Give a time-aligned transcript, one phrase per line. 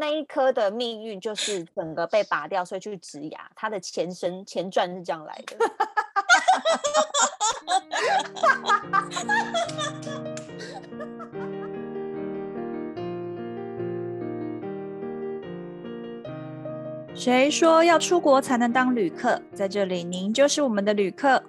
[0.00, 3.38] 那一颗的命运就是整个被拔掉，所以去植牙。
[3.54, 5.58] 它的前身前传是这样来的。
[17.14, 19.38] 谁说要出国才能当旅客？
[19.54, 21.42] 在这里，您就是我们的旅客。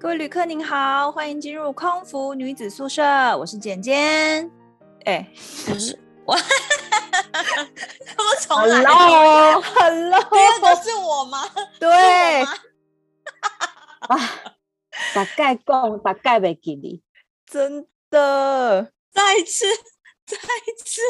[0.00, 3.04] 各位旅客您好，欢迎进入空服女子宿舍，
[3.38, 4.50] 我是简简。
[5.04, 5.24] 哎，
[5.64, 5.96] 不是
[6.26, 6.36] 我，
[8.06, 11.48] 怎么重来？Hello，Hello，第二个是我吗？
[11.78, 12.42] 对。
[12.42, 12.56] 啊，
[15.14, 17.02] 大概讲，大概没给你，
[17.46, 18.92] 真的。
[19.12, 19.66] 再一次，
[20.26, 21.00] 再一次，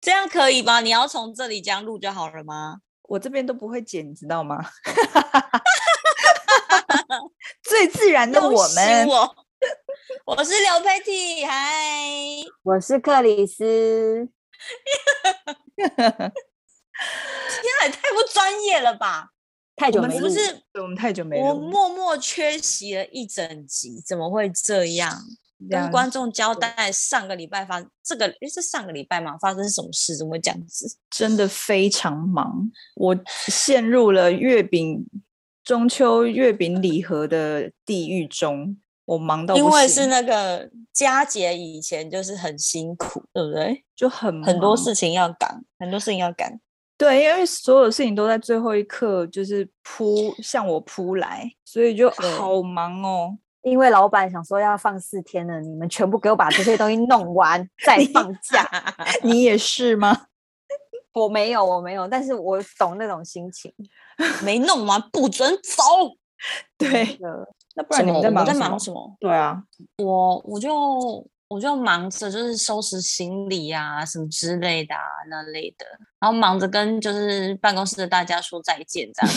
[0.00, 0.80] 这样可以吗？
[0.80, 2.78] 你要从这里这样录就好了吗？
[3.02, 4.64] 我这边都不会剪，你知道吗？
[7.62, 9.36] 最自然的我们，我，
[10.24, 12.04] 我是刘佩蒂，嗨，
[12.62, 14.28] 我是克里斯。
[15.76, 16.32] 天啊，
[17.84, 19.30] 也太不专业了吧！
[19.76, 20.62] 太久没录，我们是不是？
[20.82, 25.22] 我们太久没录，我默默缺席了一整集，怎么会这样？
[25.70, 29.38] 跟观众交代上个礼拜发这个，诶是上个礼拜吗？
[29.38, 30.14] 发生什么事？
[30.14, 30.98] 怎么会这样子？
[31.10, 33.16] 真的非常忙，我
[33.48, 35.06] 陷入了月饼
[35.64, 38.76] 中秋月饼礼盒的地狱中，
[39.06, 43.84] 我忙到因为是那个佳节以前就是很辛苦，对不对？
[43.96, 46.60] 就很很多事情要赶，很多事情要赶。
[46.98, 53.38] 对，因为所有事情都在最后一刻就是扑向我扑来，所以就好忙哦。
[53.62, 58.68] 因为老板想说要放四天了，你们全部给我把这些东西弄完 再放假。
[59.24, 60.26] 你也是吗？
[61.12, 63.72] 我没有，我没有，但是我懂那种心情。
[64.42, 65.82] 没弄完不准走。
[66.78, 67.18] 对，
[67.76, 68.58] 那不然你们在忙什么？
[68.58, 69.16] 我在忙什么？
[69.20, 69.62] 对啊，
[69.98, 75.86] 我我就我就忙着就是收拾行李啊什么之类的啊那类的，
[76.18, 79.36] 然后忙着跟就是办公室的大家说再见这样。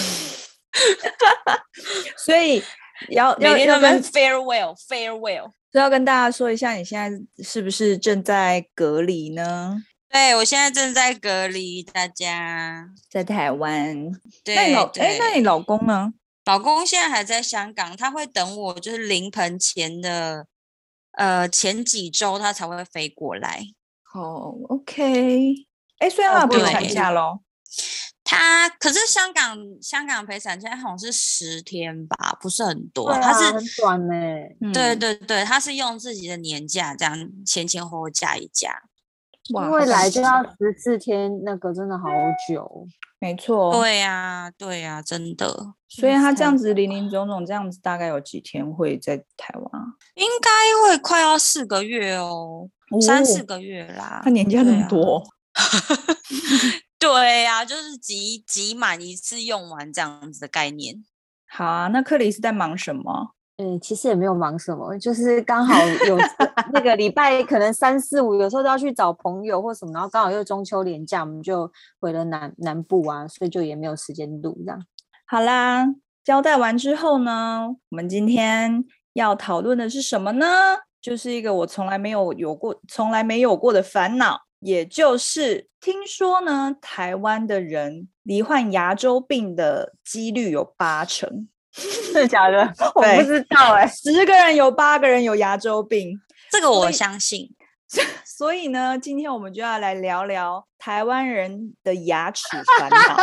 [2.18, 2.64] 所以。
[3.08, 9.82] 要要要跟 farewell farewell，就要跟大家说一下，你现在是不是正在隔离呢？
[10.10, 14.12] 对，我现在正在隔离，大家在台湾。
[14.44, 16.12] 对，那你老哎，那你老公呢？
[16.50, 20.48] 老公现在还在香港，他会等我，就是临盆前的
[21.12, 23.64] 呃前几周，他才会飞过来。
[24.16, 25.54] 哦，OK，
[26.00, 27.42] 哎，所以他不用产假喽。
[28.24, 34.74] 他可是香港香港陪产假好像是十天吧，不是很多，他、啊、是很短呢。
[34.74, 38.74] 对对对，他是用自己的年假这样前前后后加一加，
[39.54, 42.08] 哇，因为来就要十四天，那个真的好
[42.48, 42.88] 久。
[43.20, 44.14] 没错，对呀、
[44.48, 45.74] 啊、对呀、啊，真的。
[45.90, 49.84] 所以他这样子零零总总这样子，大概有几天会在台湾？
[50.16, 50.50] 应该
[50.88, 54.22] 会快要四个月哦，哦三四个月啦。
[54.24, 55.22] 他年假那么多。
[56.98, 61.04] 对呀、啊，就是集集满一次用完这样子的概念。
[61.50, 63.36] 好啊，那克里斯在忙什么？
[63.62, 65.76] 嗯，其实也没有忙什么，就是刚好
[66.08, 66.18] 有
[66.72, 71.70] 那个礼拜可能三四五，有时候都要去找朋友或什么，然后刚好又中秋连假，我们就
[72.00, 74.82] 回了南南部啊，所以就也没有时间录这样。
[75.26, 75.86] 好啦，
[76.24, 80.46] 交代完之后呢，我们今天要讨论的是什么呢？
[81.02, 84.40] 就是一个我从来没有有过、从来没有过的烦恼。
[84.62, 91.48] 也就是听说呢，台湾的人罹患牙周病的几率有八成，
[92.14, 92.74] 是假的？
[92.96, 96.20] 我不知道哎、欸，十个人有八个人有牙周病，
[96.52, 97.50] 这个我相信。
[98.24, 102.44] 所以，呢，今天我们就要来聊聊台湾人的牙齿
[102.78, 103.18] 烦恼。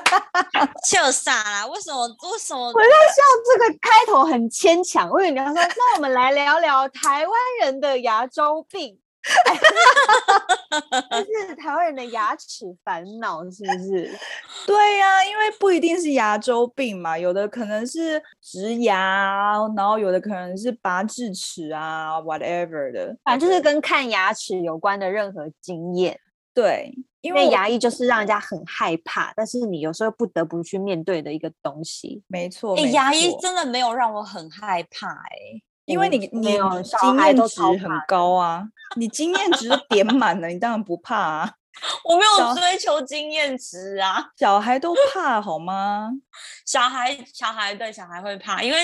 [0.88, 1.66] 笑傻啦！
[1.66, 2.08] 为什么？
[2.08, 2.68] 为什么？
[2.68, 3.22] 我在笑
[3.52, 5.10] 这个开头很牵强。
[5.10, 8.98] 我以为你要说，那我们来聊聊台湾人的牙周病。
[11.48, 14.10] 是台湾人的牙齿烦恼，是不是？
[14.66, 26.18] 对呀、啊，因为不一定是牙周病嘛，有的可能是植牙，然后有的可能是拔智齿啊，whatever 的，反正就是跟看牙齿有关的任何经验。
[26.54, 32.22] 对，因为牙医就是让人家很害怕，但是你有时候不得不去面对的一个东西。
[32.28, 35.62] 没错，哎，牙医真的没有让我很害怕、欸，哎。
[35.92, 36.52] 因为你你
[37.00, 38.64] 经验值很高啊，
[38.96, 41.52] 你经验值都点满了，你当然不怕啊。
[42.04, 46.10] 我没有追求经验值啊，小孩都怕好吗？
[46.66, 48.78] 小孩小孩对小孩会怕，因为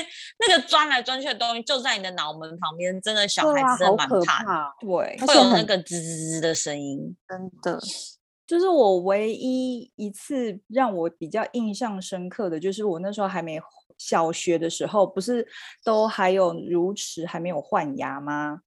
[0.46, 4.74] 那个钻来钻去的东西就在你的脑门旁边，真的小孩子真的蛮怕，怕。
[4.80, 7.78] 对，会有那个吱吱吱的声音，真的。
[8.46, 13.60] 就是我唯一一次让我比较印象深刻的就是我那时候还没。
[13.98, 15.46] 小学的时候不是
[15.84, 18.60] 都还有乳齿还没有换牙吗？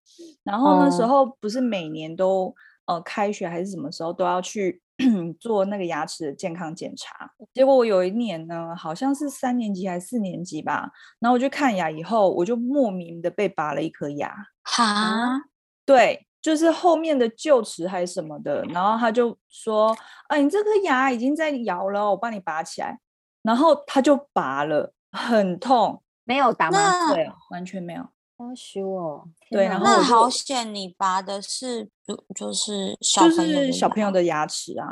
[0.44, 2.54] 然后那时候不是每年都
[2.86, 4.82] 呃开学还是什么时候都要去
[5.40, 7.32] 做那个牙齿的健康检查。
[7.54, 14.32] 结果我有一年呢，好像是三年级还是四年级吧，然后我去看牙以后，我就莫名的被拔了一颗牙。
[14.64, 15.42] 哈，
[15.86, 19.96] 对，就是后面的臼齿还是什么的，然后他就说
[20.30, 23.00] ：“啊，你这颗牙已经在摇了，我帮你拔起来。”
[23.42, 28.08] 然后他就拔了，很痛，没有打麻醉哦，完全没有。
[28.38, 34.88] 好羞哦，对，然后那好险，你拔的是就就是小朋友就是小朋友的牙齿啊，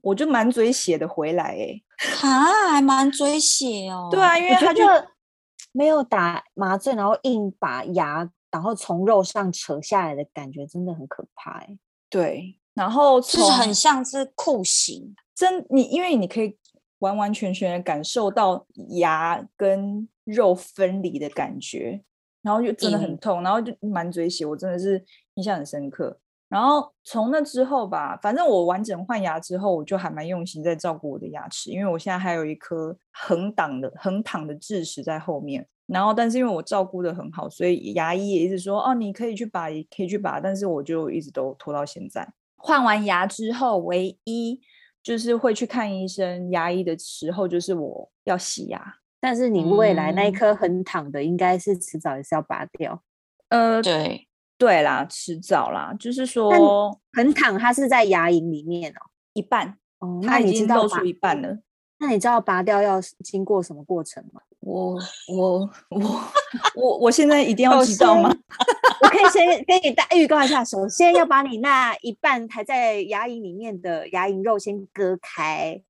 [0.00, 1.82] 我就满嘴血的回来哎，
[2.26, 4.82] 啊，还满嘴血哦，对啊，因为他就
[5.72, 11.76] 没有打麻醉，然后硬把牙然后从肉上扯下来的感觉真的很可怕哎，
[12.08, 16.56] 对，然后就是很像是酷刑，真你因为你可以
[16.98, 18.66] 完完全全的感受到
[18.98, 22.02] 牙跟肉分离的感觉。
[22.42, 25.04] 然后就真的很痛，嗯、然后就满嘴血，我真的是
[25.34, 26.16] 印象很深刻。
[26.48, 35.66] 然后从那之后吧，反正我完整换牙之后，我就还蛮用心在照顾我的牙齿，因为我现在还有一颗横挡的横躺的智齿在后面。
[35.88, 40.38] 然后，但是因为我照顾的很好，所以牙医也一直说哦，你可以去拔，也可以去拔。
[40.40, 42.28] 但是我就一直都拖到现在。
[42.54, 44.60] 换完牙之后，唯一
[45.06, 48.94] 就是会去看医生、牙医的时候，就是我要洗牙。
[49.20, 53.00] 但是你未来那一颗横躺的，应该是迟早也是要拔掉。
[53.50, 54.26] 呃，对
[54.58, 56.50] 对啦，迟早啦，就是说
[57.12, 58.98] 横躺它是在牙龈里面哦，
[59.34, 61.56] 一半哦，它已经露出一半了。
[61.98, 64.40] 那你知道拔掉要经过什么过程吗？
[64.58, 64.98] 我
[65.32, 66.20] 我我
[66.74, 68.34] 我我现在一定要知道吗？
[69.00, 75.80] 我可以先跟你大预告一下，首先要把你那一半还在牙龈里面的牙龈肉先割开。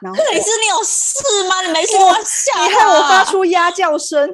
[0.00, 1.62] 然后你是你有事吗？
[1.62, 4.28] 你没事我吓，你害我发出鸭叫声。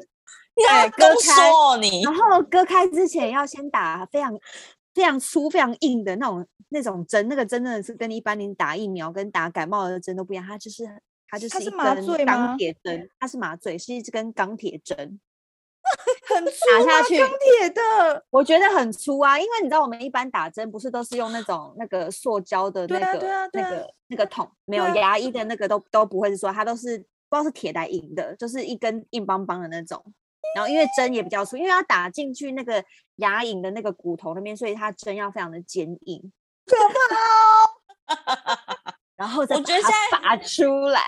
[0.54, 1.50] 你要割开
[1.80, 4.38] 你，然后割开之前要先打非常
[4.94, 10.84] 非常粗、非常硬的那种那种针，那个针真的是跟一般你打疫苗跟打感冒的针都不一样，它就是
[11.26, 15.18] 它就是一根钢铁针，它是麻醉，是一根钢铁针。
[16.34, 26.98] 很粗啊，打下去钢铁的，我觉得很粗啊，因为你知道我们一般打针不是都是用那种那个塑胶的那个、啊啊啊、那个那个桶，没有牙医的那个都都不会是说它都是
[27.28, 30.02] 不知道是铁还硬的，就是一根硬邦邦的那种。
[30.54, 32.84] 然后因为针也比较粗，因为要打进去那个
[33.16, 36.32] 牙龈的那个骨头那边，所以它针要非常的坚硬，
[36.66, 38.94] 可怕哦。
[39.16, 41.00] 然后再把它拔出来。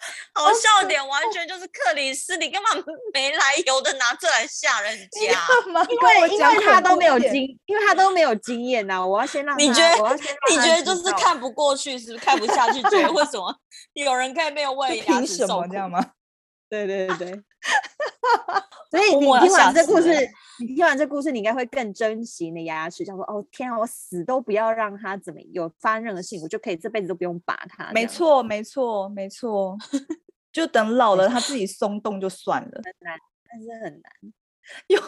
[0.34, 2.70] 好笑点完全就是克里斯，你干嘛
[3.12, 5.46] 没来由的拿这来吓人 家？
[5.88, 9.04] 因为因为他都没有经，因为他都没有经验呐。
[9.06, 10.16] 我要先让你觉得，
[10.50, 12.80] 你觉得就是看不过去，是不是看不下去？
[12.84, 13.54] 觉得为什么
[13.94, 16.12] 有人可以没有为牙齿受苦，这样吗？
[16.68, 17.42] 对对对对。
[18.90, 20.08] 所以你听完这故事，
[20.58, 23.04] 你听完这故事，你应该会更珍惜你的牙齿。
[23.04, 27.92] 想说哦，天啊，我死都不要让它怎么有发生任何事情，我就可以这辈子都不用拔它。
[27.92, 29.76] 没错，没错，没错。
[30.52, 32.80] 就等老了，它自己松动就算了。
[32.84, 33.18] 很难，
[33.48, 34.12] 但是很难。
[34.88, 35.00] 又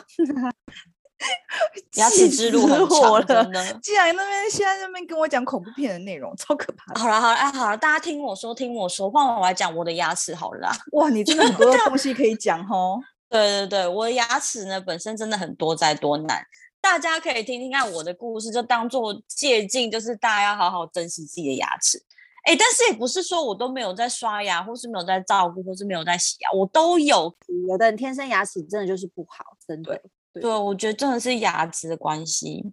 [1.97, 3.73] 牙齿之路很长，真的。
[3.83, 7.01] 既然那边现在那边跟我讲恐怖片的内容，超可怕的。
[7.01, 10.71] 好了好了，哎好了，大家听我说，听我说，换我来讲我的牙齿好了。
[10.93, 13.01] 哇，你真的很多东西可以讲哦。
[13.29, 16.45] 对对对，我的牙齿呢本身真的很多灾多难，
[16.81, 22.03] 大家可以听听看我的故事，就当做借镜，就是大家要好好珍惜自己的牙齿。
[22.45, 27.33] 哎，但是也不是说我都没有在刷牙，或是没有在照顾，或是没有在洗牙，我都有。
[27.69, 30.03] 有的人天生牙齿真的就是不好，真的。
[30.33, 32.73] 对，对我觉得真的是牙齿的关系。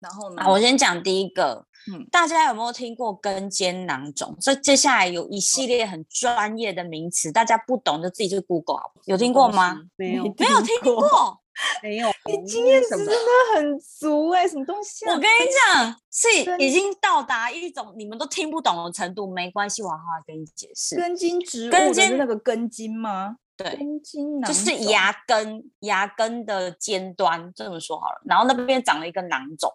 [0.00, 4.36] 然后呢，我先讲第一个，嗯，大家有没有听过根尖囊肿？
[4.40, 8.92] 这接下来有一系列很专业的名词，大家不懂就自己去 Google？
[9.06, 9.76] 有听过吗？
[9.96, 11.40] 没有， 没有听过，
[11.82, 12.08] 没有。
[12.30, 13.14] 你经验值真的
[13.56, 15.14] 很足哎，什么东西啊？
[15.14, 15.34] 我跟你
[15.66, 20.94] 讲，是已经到达一种你们都听不懂的程度，没关系，我好好跟你解释。
[20.94, 23.38] 根茎植物的那个根茎吗？
[23.58, 28.22] 对，根茎就是牙根，牙根的尖端，这么说好了。
[28.24, 29.68] 然后那边长了一个囊肿。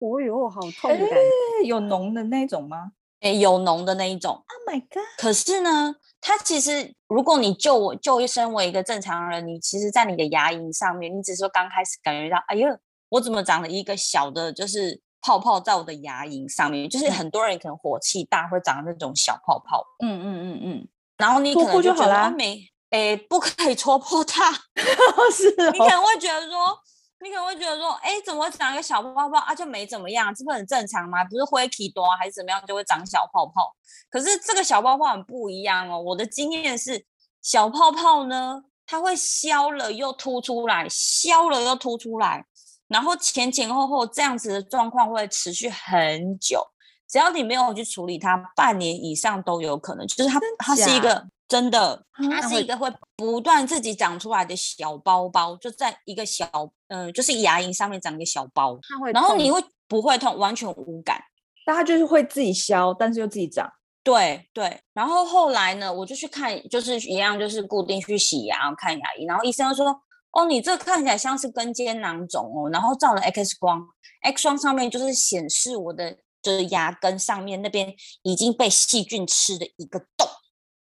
[0.00, 1.18] 哦哟，好痛的感！
[1.64, 2.92] 有脓的那种吗？
[3.20, 4.32] 哎，有脓的那一种。
[4.32, 5.02] Oh my god！
[5.16, 12.68] 可是呢，它其实，如果你就我就一身为一个正常人，你其实，在你的牙龈上面，你只是说刚开始感觉到，哎呦，
[13.08, 16.90] 我怎么长了一个小的，就是泡泡在我的牙龈上面？
[16.90, 19.86] 就是很多人可能火气大，会长那种小泡泡。
[20.04, 20.88] 嗯嗯嗯嗯。
[21.16, 22.60] 然后你可能就觉得没，
[22.92, 24.52] 哎，不可以戳破它。
[25.34, 25.70] 是、哦。
[25.72, 26.78] 你可能会觉得说。
[27.24, 29.54] 你可能会觉得说，哎，怎么会长一个小泡泡啊？
[29.54, 31.22] 就没怎么样，这不很正常吗？
[31.22, 33.72] 不是灰体多还是怎么样就会长小泡泡？
[34.10, 36.00] 可是这个小泡泡很不一样哦。
[36.00, 37.06] 我的经验是，
[37.40, 42.44] 小泡泡呢，它会消了又凸出来，消了又凸出来，
[42.88, 46.66] 然后前前后后这样子的状况会持续很久。
[47.08, 50.04] 只要你没有去处理它，半年以上都有可能。
[50.08, 56.48] 就是它，它是一个真的，它是一个会不断自己长出来的小包包，就在一个小，
[56.88, 60.38] 嗯、呃，就是牙龈上面长一个小包，它会，然后你会不会痛？
[60.38, 61.22] 完全无感。
[61.66, 63.70] 但它就是会自己消，但是又自己长。
[64.02, 69.94] 对对，然后后来呢，我就去看，就是一样，就是固定去洗牙、看牙医，然后医生就说
[70.32, 73.86] ：“哦，你这看起来像是根尖囊肿哦。”然后照了 X 光
[74.22, 80.26] ，X 光上面就是显示我的就是牙根上面那边已经被细菌吃的一个洞。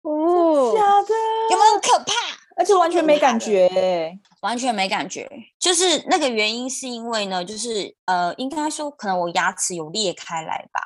[0.08, 1.14] 哦，假的？
[1.50, 2.14] 有没有很可怕？
[2.56, 5.28] 而且完全没感觉，完全没感觉。
[5.58, 10.80] 就是那个原因是因为呢，就是呃，应该说可能我牙齿有裂开来吧。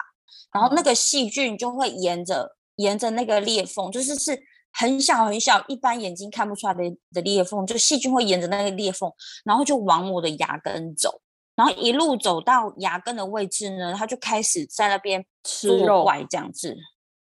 [0.52, 4.38] 然后那个细菌就会沿着沿着那个裂缝，就是是
[4.72, 9.10] 很小很小，一般眼睛看不出来的的裂缝，就细菌会沿着那个裂缝，
[9.44, 11.22] 然后就往我的牙根走，
[11.54, 16.76] 然后一路走到牙根的位置呢，它就开始在那边吃肉，这样子，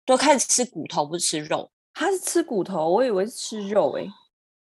[0.07, 1.71] 就开始吃骨头，不是吃肉。
[1.95, 4.11] 它是吃骨头，我以为是吃肉诶、欸。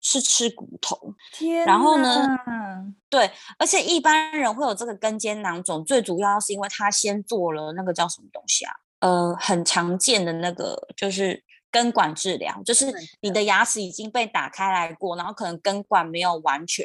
[0.04, 2.26] 是吃骨头，天，然后呢？
[3.08, 8.72] 对，而且一般人会有这个根尖囊肿，最主要是因为他先做了那个叫什么东西啊？
[8.98, 16.84] 呃，很常见的那个就是根管治疗，就是你的牙齿已经被打开来过，然后可能根管没有完全，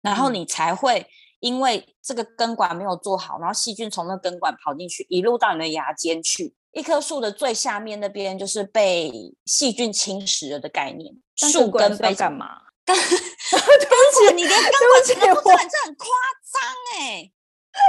[0.00, 1.06] 然后你才会
[1.40, 6.54] 因为这个根管没有做好，然后细菌从那根管跑进去，一路到你的牙尖去。
[6.72, 9.10] 一棵树的最下面那边就是被
[9.46, 11.14] 细菌侵蚀了的概念。
[11.36, 12.62] 树根被干嘛？
[12.84, 16.06] 根 根管，你连根管都不管，这很夸
[16.52, 17.30] 张哎！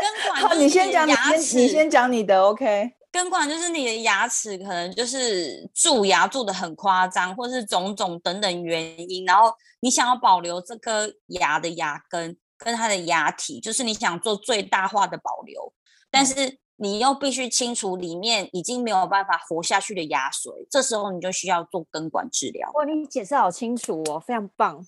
[0.01, 2.91] 根管，好，你先讲，你先，你先讲你的，OK。
[3.11, 15.73] 根管就是你的牙齿，可能就是蛀牙蛀得很夸张，或是种种等等原因，然后你想要保留这颗牙的牙根跟它的牙体，就是你想做最大化的保留，
[16.11, 16.59] 但是。
[16.79, 22.71] 嗯你又必须清除里面已经没有办法活下去的牙髓，这时候你就需要做根管治疗。
[22.73, 24.81] 哇，你解释好清楚哦，非常棒，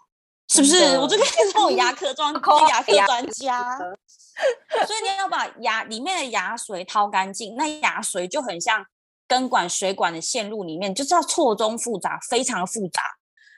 [0.47, 0.97] 是不是？
[0.97, 8.85] 我这个是我牙科专牙科专家，所以你要把牙里面的牙髓掏干净，那牙髓就很像
[9.27, 13.01] 根管水管的线路里面，就是要错综复杂，非常复杂。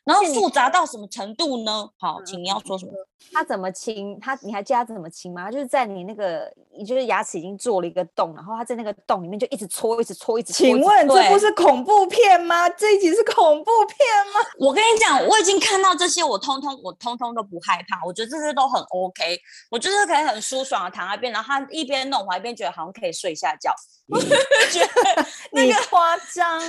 [0.03, 1.89] 然后复杂到什么程度呢？
[1.97, 2.91] 好，请你要说什么？
[3.31, 4.19] 他怎么清？
[4.19, 5.49] 他你还记得他怎么清吗？
[5.49, 10.65] 就是在你那个，你就是牙齿已经做了一个洞，然后他在那个洞里面就一直搓，一直搓，一直搓。
[10.65, 12.69] 请问这不是恐怖片吗？
[12.71, 13.97] 这一集是恐怖片
[14.33, 14.45] 吗？
[14.59, 18.05] 我跟你讲，我已经看到这些，我通通我通通都不害怕。
[18.05, 19.39] 我觉得这些都很 OK，
[19.71, 23.73] 我就是可以很舒爽的躺在那边，然后他一边弄，我一边觉得好像可以睡下觉。
[24.11, 26.61] 我觉得那个夸张。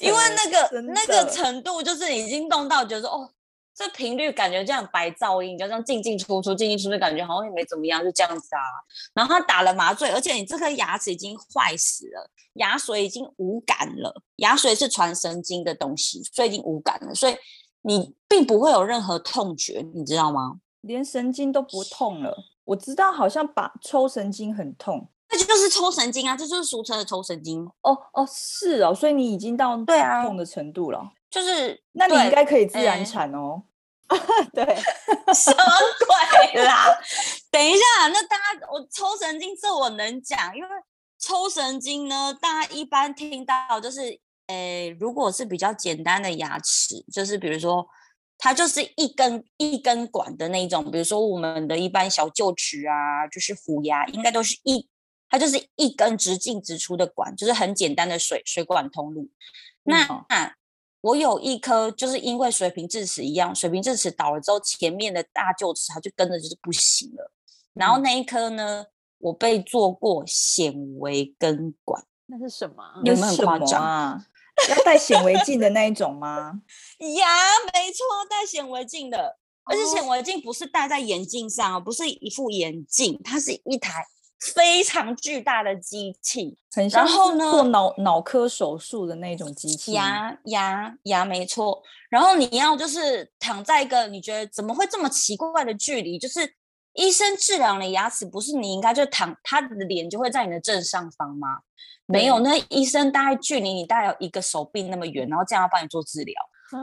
[0.00, 3.30] 因为那个那个程度，就是已经动到觉得哦，
[3.74, 8.62] 这频率感觉这样白噪音，就这样进进出出，进进出出，感觉好像也没怎么样，就这样子啊。
[9.14, 14.22] 然后他打了麻醉，而且你这颗牙齿已经坏死了，牙髓已经无感了。
[14.36, 17.36] 牙髓是传神经的东西，所以已经无感了，所以
[17.82, 20.58] 你并不会有任何痛觉，你知道吗？
[20.82, 22.36] 连神经都不痛了。
[22.64, 25.08] 我知道，好像把抽神经很痛。
[25.28, 27.64] 这就是抽神经啊，这就是俗称的抽神经。
[27.82, 31.02] 哦哦，是哦，所以你已经到对啊痛的程度了。
[31.30, 33.62] 就是，那你应该可以自然产哦。
[34.52, 34.64] 对，
[35.34, 35.64] 什么
[36.52, 36.86] 鬼啦？
[37.50, 40.68] 等一下，那大家我抽神经这我能讲，因为
[41.18, 47.84] 抽神经呢，大家一般听到就是，诶，如果是比较简单的牙齿，就是比如说
[48.36, 54.86] 它就是一根一根管的那种，比如说我们的一般小臼齿啊，就是虎牙，应该都是一。
[55.28, 59.28] 它就是一根直进直出的管，就是很简单的水水管通路。
[59.82, 60.54] 那、嗯啊、
[61.00, 67.32] 我有一颗，就是因为水平智齿一样，水平智齿倒了之后，前面的大臼齿它就跟着就是不行了。
[67.72, 68.86] 然后那一颗呢，
[69.18, 72.82] 我被做过显微根管，那是什么？
[73.04, 74.26] 有没有很夸张啊？
[74.70, 76.60] 要戴显微镜的那一种吗？
[77.18, 77.26] 呀，
[77.72, 84.06] 没错，戴显微镜的，而且显微镜不是戴在眼镜上哦，不是一副眼镜，它是一台。
[84.52, 89.92] 非常巨大的机器，很像做脑脑科手术的那种机器。
[89.92, 91.82] 牙牙牙，没错。
[92.10, 96.54] 然后你要就是躺在一个你觉得怎么会这么奇怪的距离，就是
[96.92, 101.60] 医生治疗你牙齿，不是你应该就躺，他的脸就会在你的正上方吗？
[102.06, 106.34] 没有，那医生大概距离你大概有一个手臂那么远，然后这样要帮你做治疗。
[106.72, 106.80] 嗯，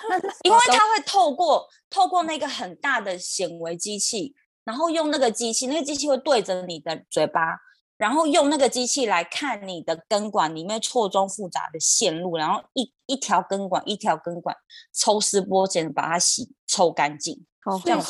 [0.44, 4.34] 因为他会透过透过那个很大的显微机器。
[4.64, 7.58] 然后用那个机器，那个机器会对着你的嘴巴，
[7.96, 14.56] 然后用那个机器来看你的根管里面错综复杂的线路，然后一一条根管一条根管
[14.92, 17.44] 抽丝剥茧把它洗抽干净。
[17.64, 18.00] 哦，这样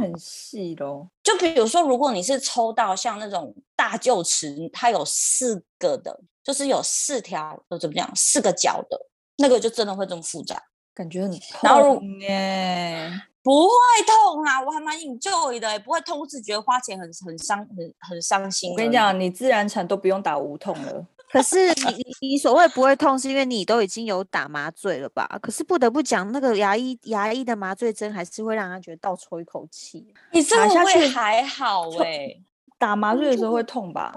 [0.00, 1.10] 很细咯。
[1.24, 10.62] 就比如说，如果你是抽到像那种大臼齿，它有四个的，就是有四条，呃，怎么讲，四个角的，那个就真的会这么复杂，
[10.94, 13.10] 感觉很然后痛耶。
[13.42, 13.70] 不会
[14.06, 18.70] 痛啊，我还蛮 enjoy 的，不会痛，只觉得花钱很很伤，很很伤心。
[18.70, 21.06] 我跟你讲，你自然产都不用打无痛了。
[21.32, 25.26] 可是你你你所谓不会痛，是因为你都已经有打麻醉了吧？
[25.40, 30.06] 可是不得不讲，那个牙医牙医的麻醉针还是会让他觉得倒抽一口气。
[30.30, 32.42] 你这个下去会还好哎、欸，
[32.78, 34.14] 打麻醉的时候会痛吧？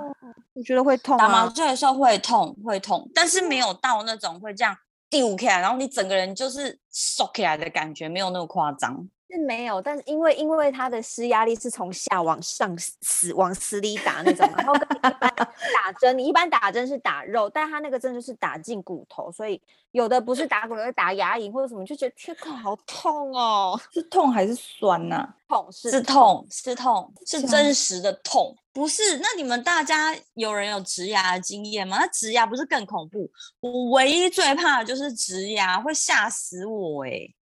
[0.54, 4.78] 我觉得会痛、啊，打麻醉的时候会痛会痛，但是没有到那种会这样
[5.10, 9.08] 丢开来，然后你整个人就是缩起来的感觉，没有那么夸张。
[9.36, 19.62] 是没有，但是因为因为它的施压力是从下往上死往死里打那种，然后跟一般 打针，你一般打针是打肉，但它那个针就是打进骨头，所以
[19.92, 23.80] 有的不是打骨头，是打牙龈或者什么，就觉得缺口，好痛哦！
[23.92, 25.36] 是痛还是酸呐、啊？
[25.48, 29.18] 痛是是痛是痛是真实的痛，不是？
[29.20, 31.98] 那你们大家有人有植牙的经验吗？
[32.00, 33.30] 那植牙不是更恐怖？
[33.60, 37.36] 我唯一最怕的就是植牙，会吓死我哎、欸！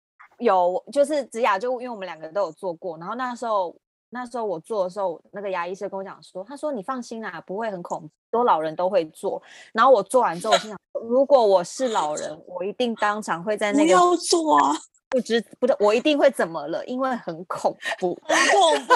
[0.41, 3.75] 有，就是植牙，就因为我们两个都有做过，然后那时候
[4.11, 9.41] 那时候我做的时候，那个牙医生跟我讲说，他说你放心啦，不会很恐怖，多老人都会做。
[9.73, 10.79] 然后我做完之后，我心想，
[11.09, 14.73] 如果我是老人，我一定当场会在那个不要做啊，
[15.09, 18.95] 不知不对，我一定会怎么了，因为很恐怖，很恐怖。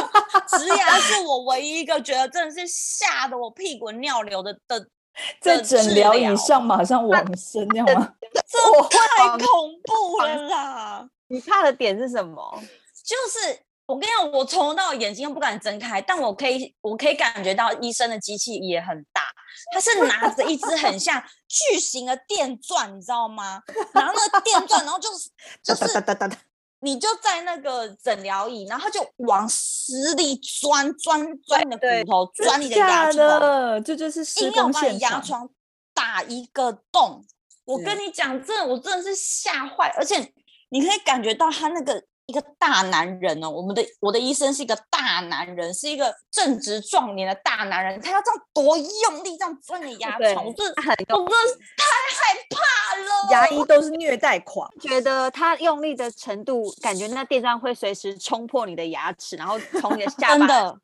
[0.58, 4.88] 植牙 是我唯一一个觉得真的是吓得我屁滚尿流的的。
[5.40, 8.12] 在诊疗以上马上 往生，这样吗？
[8.48, 8.58] 这
[8.88, 9.46] 太恐
[9.84, 11.08] 怖了啦！
[11.34, 12.62] 你怕的点是什么？
[13.04, 19.22] 就是我跟你讲，我从头到眼睛都不敢睁开，但我可以，我可以感觉到医生的机器也很大，
[19.72, 23.60] 他是拿着一支很像 巨型的电钻，你知道吗？
[23.92, 25.28] 然后那个电钻，然后就是
[25.62, 26.02] 就是。
[26.80, 35.48] 你就在那个诊疗椅，然后就往死里钻钻钻你的骨头，钻你的牙床，这就是硬要把你牙床
[35.94, 37.24] 打一个洞。
[37.64, 40.30] 我跟你讲，真的，我真的是吓坏，而且
[40.74, 42.02] 你可以感觉到他那个。
[42.26, 50.82] 一个大男人哦，我们的我的医生是一个大男人，是一个正值壮年的大男人，他要这样多用力这样钻你牙床，我真的，
[51.14, 51.84] 我真的太
[52.16, 53.30] 害怕了。
[53.30, 60.38] 牙医都是虐待狂，觉得他用力的程度，感觉那电钻会随时冲破你的牙齿，然后从你的下巴。
[60.38, 60.80] 真的，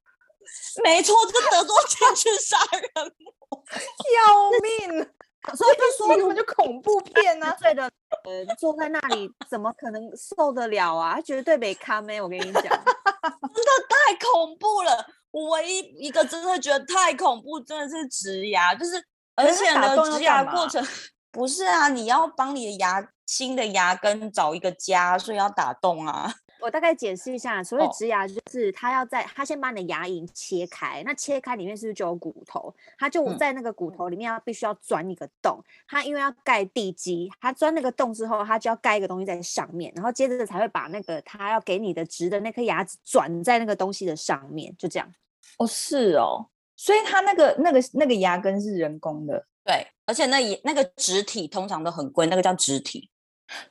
[0.85, 3.12] 没错，这德州电锯杀人
[3.48, 3.64] 魔，
[4.18, 5.11] 要命。
[5.55, 7.57] 所以就说，根本就恐怖片啊！
[7.61, 7.85] 对的，
[8.24, 11.20] 呃，坐在那里怎么可能受得了啊？
[11.20, 15.07] 绝对没看没，我跟你讲， 真的太恐怖了。
[15.31, 19.03] 我唯一一个真的觉得太恐怖，真的是植牙，就是
[19.37, 20.85] 而且呢，植牙过程
[21.31, 26.33] 不是啊，你要帮你的牙新的牙根找一个家，所以要打洞啊。
[26.61, 32.75] 我大概解释一下，所谓植牙就是它要在它先把你的牙龈切开，那切开里面是不是就有骨头？
[32.99, 45.12] 它就在那个骨头里面要必须要钻一个洞，它因为要盖地基，它钻那个洞之后，它就要盖一个东西在上面，然后接着才会把那个它要给你的植的那颗牙齿转在那个东西的上面，就这样。
[45.59, 46.46] 哦，是哦，
[46.77, 53.11] 所以它那个那个那个牙根是人工的，对，而且那那个植体通常都很贵，那个叫植体。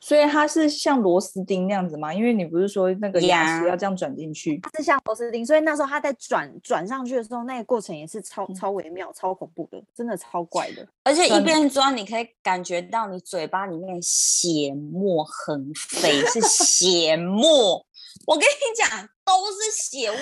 [0.00, 2.12] 所以它是像螺丝钉那样子吗？
[2.12, 5.44] 因为你不是说那个牙齿要这样转进去，它是像螺丝钉。
[5.44, 10.86] 所以那时候它在转转上去的时候，那个过程也是超超微妙、超恐怖的，真的超怪的。
[11.04, 17.84] 而且一边 钻，你可以感觉到你嘴巴里面血沫横飞，是血沫。
[18.26, 20.18] 我跟你讲，都是血味。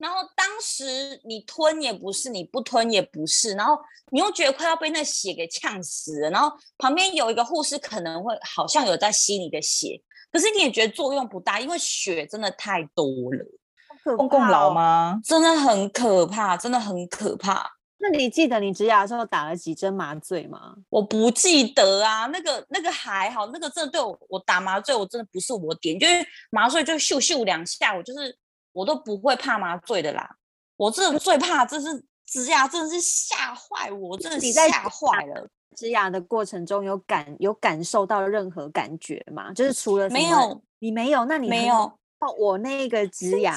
[0.00, 3.78] 然后当时你吞也不是，你不吞也不是，然后
[4.10, 10.00] 你又觉得快要被那血给呛死了，然后旁边有一个护士可能会好像有在吸你的血，
[10.32, 14.16] 可是你也觉得作用不大，因为血真的太多了。
[14.16, 15.20] 公共劳吗？
[15.22, 17.70] 真的很可怕，真的很可怕。
[17.98, 20.74] 那你记得你植牙的时候打了几针麻醉吗？
[20.88, 28.34] 我不记得啊，那个那个还好，那个真的对我我打麻醉我真的不是我点，就是麻醉就咻咻两下，我就是。
[28.72, 30.36] 我都不会怕麻醉的啦，
[30.76, 35.48] 我这最怕这是植牙，真的是吓坏我，真的吓坏了。
[35.76, 39.52] 植牙的过程中有感有感受到任何感觉吗？
[39.52, 41.74] 就是除了没有，你没有，那你没有。
[42.20, 43.56] 哦我那个植牙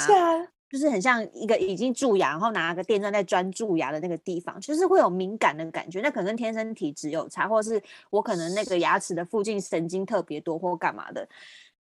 [0.70, 6.02] 就是很像一个已经蛀牙，然后拿个电钻在钻蛀牙的那个地方，就是会有敏感的感觉。
[6.02, 11.28] 那可能天生体质有差，或是我可能那个牙齿的附近神经特别多，或干嘛的。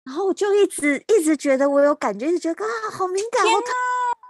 [0.05, 3.43] 然后我就一直一直觉得我有感觉，一直觉得啊，好敏感！
[3.43, 3.69] 天哪，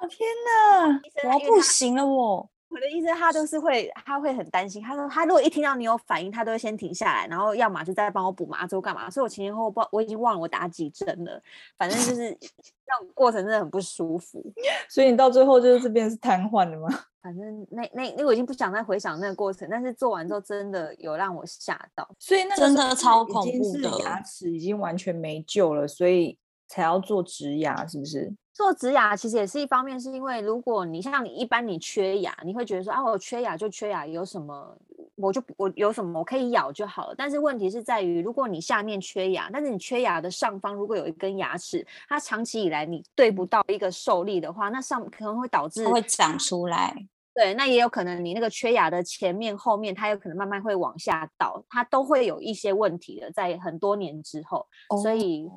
[0.07, 2.49] 天哪，我要不行了我！
[2.73, 4.81] 我的医生他都是会，他会很担心。
[4.81, 9.09] 他说他如果一听到你有反应，他都会先停下来，然后要么就再帮我补麻醉干嘛。
[9.09, 11.39] 所以我前前后后不，我已经忘了我打几针了。
[11.77, 12.31] 反正就是
[12.87, 14.43] 那种过程真的很不舒服。
[14.89, 16.87] 所以你到最后就是这边是瘫痪的吗？
[17.21, 22.09] 反正那那那我已经不想再回想那个过程，但是做完之后真的有让我吓到。
[22.17, 26.37] 所以那真的超恐怖的，牙齿已经完全没救了，所以
[26.73, 28.33] 才要做植牙，是不是？
[28.51, 34.75] 做植牙其实也是一方面，是因为如果你像你一般你缺牙，你会觉得说啊，我缺牙就缺牙，有什么
[35.15, 37.15] 我就我有什么我可以咬就好了。
[37.15, 46.95] 但是问题是在于，如果你下面缺牙，但是你缺牙的上方如果有一根牙齿，它长期以来你对不到一个受力的话，那上可能会导致会长出来。
[47.35, 55.47] 对，那也有可能你那个缺牙的前面后面，它有可能慢慢会往下倒，它都会有一些问题的，在很多年之后，哦、所以。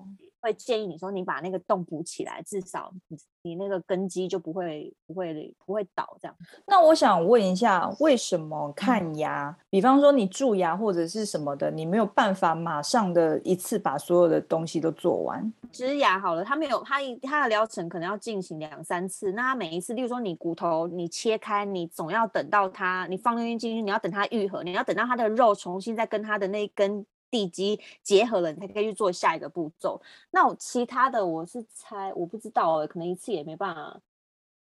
[0.47, 6.37] 会建议你说，你把那个洞补起来，至少你你那个根基就不会不会不会倒这样。
[6.67, 15.53] 那我想问一下，为什么看牙，嗯、比方说你蛀牙或者是什么的，你没有办法马上的一次把所有的东西都做完？
[15.73, 19.33] 植牙好了，它没有它它的疗程可能要进行两三次。
[19.33, 27.05] 那它每一次，例如说你骨头你切开，你总要等到它你放进去，你要等它愈合，你要等到它的肉重新再跟它的那一根。
[27.31, 30.01] 地基结合了，你才可以去做下一个步骤。
[30.31, 34.01] 那我其他的我是猜，我不知道，可能一次也没办法，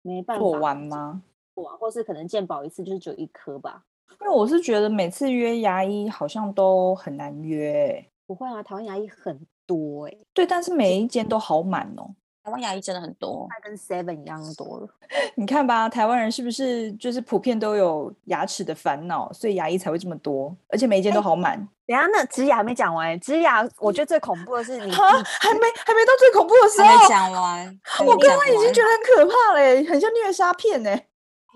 [0.02, 1.22] 没办法做完吗？
[1.54, 3.84] 做完，或是可能鉴宝一次就是只有一颗吧。
[4.20, 8.04] 因为我是觉得每次约牙医好像都很难约。
[8.26, 10.16] 不会啊，台湾牙医很多哎。
[10.32, 12.14] 对，但是每一间都好满哦。
[12.46, 14.88] 台湾牙医真的很多，它跟 Seven 一样多了。
[15.34, 21.56] 你看吧，台湾人是不是就是普遍都有牙齿的烦恼，所以牙医才会这么多，而且每一间都好满。
[21.88, 27.80] 等下，那植牙还没讲完，植牙我觉得最恐怖的是你，哈，还没还没到最恐怖的时候，还没讲完。
[28.06, 30.96] 我刚刚已经觉得很可怕嘞，很像虐杀片呢。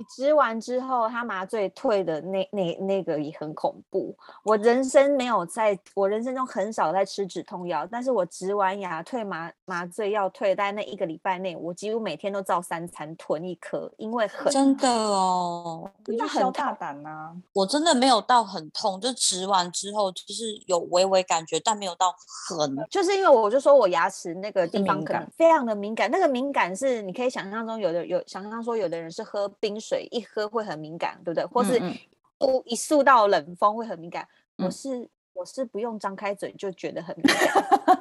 [0.00, 4.16] 你植完之后，他麻醉退的那那那个也很恐怖。
[4.42, 17.36] 我人生没有在，我人生中很少在吃止痛药，但是我植完牙退麻麻醉药退，在那一个礼拜内，我几乎每天都照三餐吞一颗，因为很真的哦，真的很大胆啊！
[17.52, 22.10] 我真的没有到很痛，就植完之后就是有微微感觉，但没有到
[22.48, 29.89] 很，就是因为我就说我牙齿那个地方可能非常的敏感，那个敏感是你可以想象中有的有想象说有的人是喝冰水。
[29.90, 31.44] 水一喝会很敏感，对不对？
[31.46, 31.82] 或是
[32.64, 34.26] 一受到冷风会很敏感。
[34.58, 37.36] 嗯、我是我是不用张开嘴就觉得很敏感，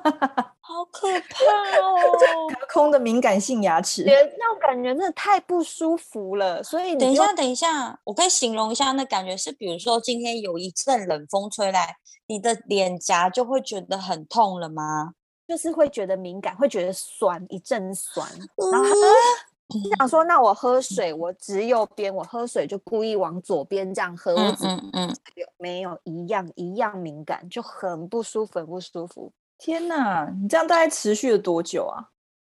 [0.62, 1.96] 好可怕哦！
[2.60, 6.64] 隔空的敏感性牙齿，那种感觉真的太不舒服了。
[6.64, 11.98] 所以等一下，等一下，我可以形容一下那感觉是，比如说今天有一阵冷风吹来，
[12.28, 15.14] 你的脸颊就会觉得很痛了吗？
[15.48, 18.28] 就是会觉得敏感，会觉得酸，一阵酸，
[18.72, 18.90] 然后。
[18.90, 25.18] 嗯你想说，那我喝水，我指右边，我喝水就故意往左边这样喝，嗯嗯嗯，
[25.58, 29.32] 没有一样一样敏感，就很不舒服，很不舒服。
[29.60, 32.10] 天哪，你这样大概持续了多久啊？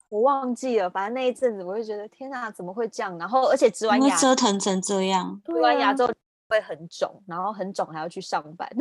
[0.09, 3.17] 我忘记了，反正那一阵子我就觉得天哪，怎么会这样？
[3.19, 6.13] 然后而且植完牙折腾成这样，植完牙之后
[6.51, 8.69] 会很肿，然后很肿还要去上班。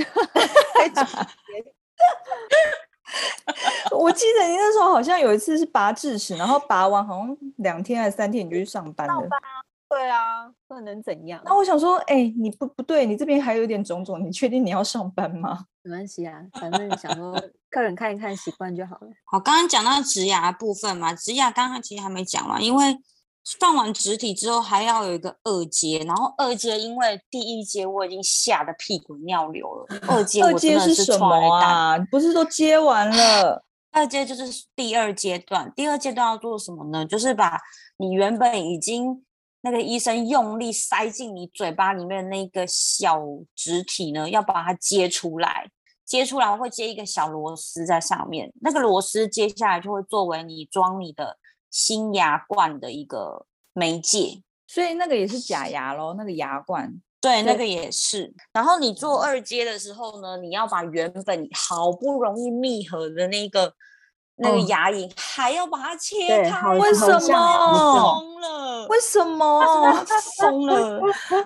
[3.98, 9.14] 我记得你那时候好像有一次是拔智齿，然后拔完好像两天还是三天你就去上班了。
[9.88, 11.42] 对啊，那能怎样？
[11.46, 15.66] 那我想说，哎、欸，你不不对，你这边还有点肿肿，你确定你要上班吗？
[15.84, 17.34] 没关系啊，反正想说
[17.70, 19.08] 客人看一看习惯就好了。
[19.26, 22.98] 好，刚刚讲到植牙部分嘛，植牙刚刚其实还没讲完，因为。
[23.60, 31.96] 放完植体之后，还要有一个二阶，然后二阶因为第一阶我已经吓得屁滚尿流了，二阶我真的是，是什么啊？
[32.10, 33.64] 不是都接完了？
[33.92, 37.06] 二阶就是第二阶段，第二阶段要做什么呢？
[37.06, 37.62] 就是把
[37.98, 39.24] 你原本已经
[39.62, 43.22] 那个医生用力塞进你嘴巴里面的那个小
[43.56, 45.70] 植体呢，要把它接出来，
[46.04, 51.38] 接出来会接一个小螺丝在上面，那个螺丝接下来就会作为你装你的。
[51.76, 58.34] 新牙冠的一个媒介，所以那个也是假牙咯，那个牙冠，对，对那个也是。
[58.54, 63.74] 然后你做二阶的时候呢，你要把原本好不容易密合的那个
[64.38, 66.70] 那个牙龈，还要把它切开。
[66.78, 67.20] 为什么？
[67.20, 68.88] 松 了？
[68.90, 70.06] 为什么？
[70.38, 71.00] 松了？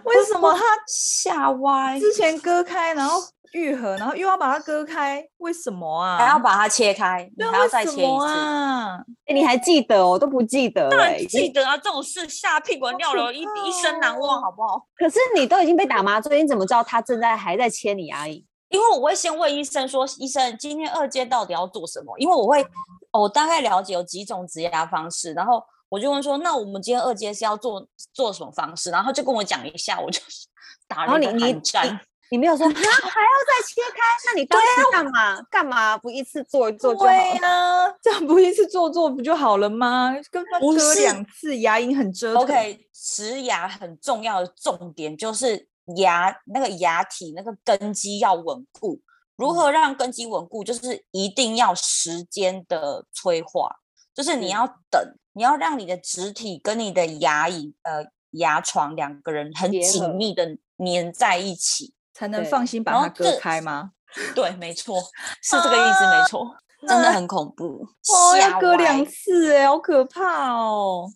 [0.04, 1.99] 为什么它下歪？
[1.99, 3.21] 之前割开，然后。
[3.54, 6.19] 愈合，然后又要把它割开，为什么啊？
[6.19, 8.99] 还要把它切开，你还要再切一次啊？
[9.25, 10.12] 哎，你还记得哦？
[10.12, 11.75] 我都不记得，当然记得啊！
[11.75, 14.86] 这种事吓屁股尿流，一一生难忘，好不好？
[14.95, 18.45] 可是你都已经被打麻醉，你怎么知道他正在还在切你牙龈？
[18.69, 22.65] 因为我会先问医生说：“医生，今天二阶到底要做什么？”因为我会，
[23.12, 28.91] 我大概了解有几种植牙方式，然后我就问说，那我们今天二阶是要做做什么方式？
[28.91, 30.19] 然后就跟我讲一下，我就
[30.88, 31.99] 打了一个寒战。
[32.32, 33.97] 你没有说还要再切开？
[34.27, 35.41] 那你当时干嘛？
[35.49, 37.05] 干嘛不一次做一做就好？
[37.08, 40.13] 对啊，这样不一次做做不就好了吗？
[40.29, 42.43] 跟他割两次，牙龈很折腾。
[42.43, 49.02] OK，植牙很重要的重点就是牙那个牙体那个根基要稳固。
[49.36, 50.63] 如何让根基稳固？
[50.63, 53.78] 就是一定要时间的催化，
[54.13, 60.45] 就是你要等，你要让你的植体跟你的牙龈呃牙床两个人很紧密的
[60.78, 61.93] 粘在一起。
[62.12, 63.91] 才能放心把它割开吗？
[64.36, 64.99] 对，没错，
[65.41, 66.54] 是这个意思，没错，
[66.86, 67.88] 真的很恐怖。
[68.13, 71.10] 哦，要割两次，哎，好可怕哦。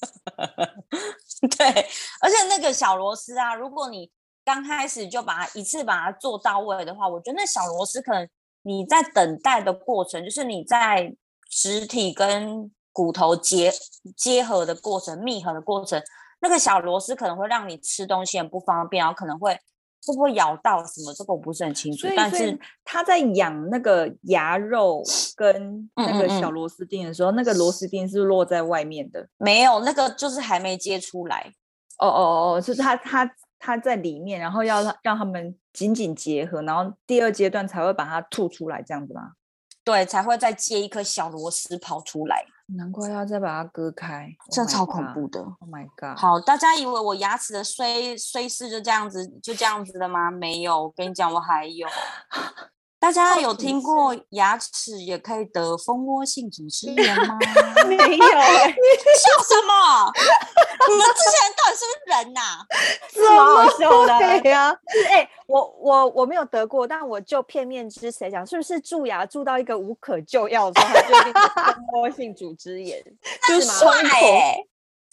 [1.58, 1.68] 对，
[2.22, 4.10] 而且那个小螺丝啊，如果你
[4.44, 8.28] 刚开始就把它一次把它做到位的话，我觉得那小螺丝可能
[8.64, 11.16] 你在等待的过程，就是你在
[11.50, 13.72] 实体跟骨头结
[14.16, 16.02] 结合的过程、密合的过程，
[16.42, 19.58] 那个小螺丝可能会让你吃东西很不方便，然后可能会。
[20.06, 21.14] 会不会咬到什么？
[21.14, 22.10] 这个我不是很清楚。
[22.14, 25.02] 但是他在养那个牙肉
[25.34, 29.26] 跟那个小螺丝钉的时候，嗯嗯嗯，那个螺丝钉是落在外面的。
[29.38, 31.54] 没有，那个就是还没接出来。
[32.00, 32.22] 哦哦
[32.58, 33.26] 哦，就是他他
[33.66, 39.32] 他在里面，然后要让他们紧紧结合，然后第二阶段才会把它吐出来，这样子吗？
[39.86, 42.46] 对，才会再接一颗小螺丝跑出来。
[42.78, 45.40] 难怪要再把它割开，这、oh、超恐怖的。
[45.40, 46.20] Oh my god！
[46.20, 50.30] 好，大家以为我牙齿的衰衰事就这样子就这样子的吗？
[50.30, 51.88] 没有，我跟你讲，我还有。
[53.04, 57.38] 大家有听过牙齿也可以得蜂窝性组织炎吗？
[57.86, 60.10] 没有， 你 笑什么？
[60.88, 62.66] 你们这些人到底是不是人呐、 啊？
[63.14, 64.74] 这么好笑的呀！
[65.12, 71.44] 哎、欸，我我我没有得过，但我就片面之词讲，是不是蛀牙蛀到一个无可救药的时候，它就变成
[71.92, 73.04] 蜂窝性组织炎？
[73.50, 74.56] 就是坏哎，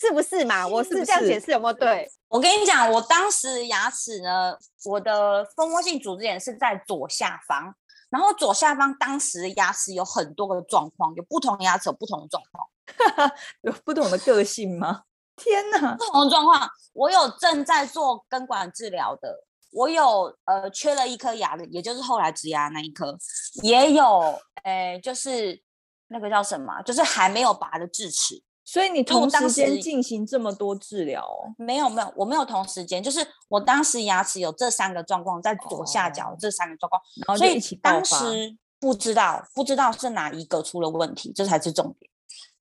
[0.01, 0.67] 是不是嘛？
[0.67, 2.11] 我是这样解释有没有对？
[2.29, 7.75] 我跟你讲，我当时牙齿呢，我的蜂窝性组织炎是在左下方。
[8.09, 13.31] 然后左下方当时的牙齿有很多个状况，有不同牙齿有不同的状况，
[13.63, 15.03] 有不同的个性吗？
[15.37, 23.17] 天哪，不同的状况，我有正在做根管治疗的，我有呃缺了一颗牙的，也就是后来植牙那一颗，
[23.63, 25.63] 也有诶就是
[26.09, 28.43] 那个叫什么，就是还没有拔的智齿。
[28.71, 31.25] 所以你同时间进行这么多治疗？
[31.25, 31.53] 哦？
[31.59, 37.37] 没有没有，我没有同时间，就是我当时牙齿有这三个状况，在左下角这三个状况。
[37.37, 42.09] 所以当时不知道不知道是哪一个出了问题，这才是重点。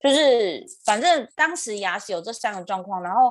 [0.02, 3.30] 就是反正当时牙齿有这三个状况，然后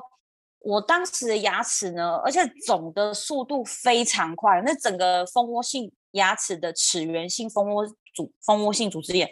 [0.60, 9.30] 我当时的牙齿呢，而且肿的速度非常快，那整个蜂窝性牙齿的齿源性蜂窝组蜂窝性组织炎。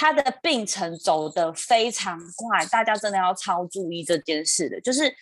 [0.00, 4.80] 它的病程走得非常快，大家真的要超注意这件事的。
[4.80, 5.14] 就是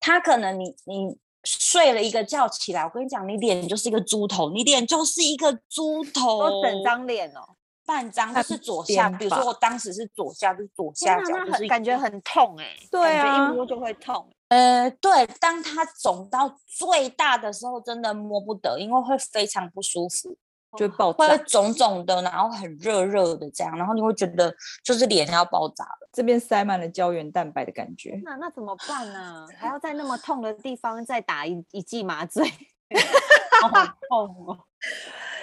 [0.00, 1.14] 他可能你你
[1.44, 7.40] 睡了一个觉起来，我跟你讲，你脸就是一个猪头，你脸就是一个猪头，整张脸哦，
[7.84, 9.10] 半张就是左下。
[9.10, 14.26] 比如说我当时是左下，就是左下角，就是感觉很痛哎、欸，对啊，一摸就会痛。
[14.48, 20.38] 呃，对，当它肿到最大的时候，真的摸不得，因为会非常不舒服。
[20.76, 24.54] 就会爆炸，会肿肿的，然后很热热的这样，然后你会觉得
[24.84, 28.20] 就是脸要爆炸了，这边塞满了胶原蛋白的感觉。
[28.24, 29.46] 那那怎么办呢？
[29.56, 32.46] 还要在那么痛的地方再打一一剂麻醉，
[33.60, 33.68] 好
[34.08, 34.58] 痛哦。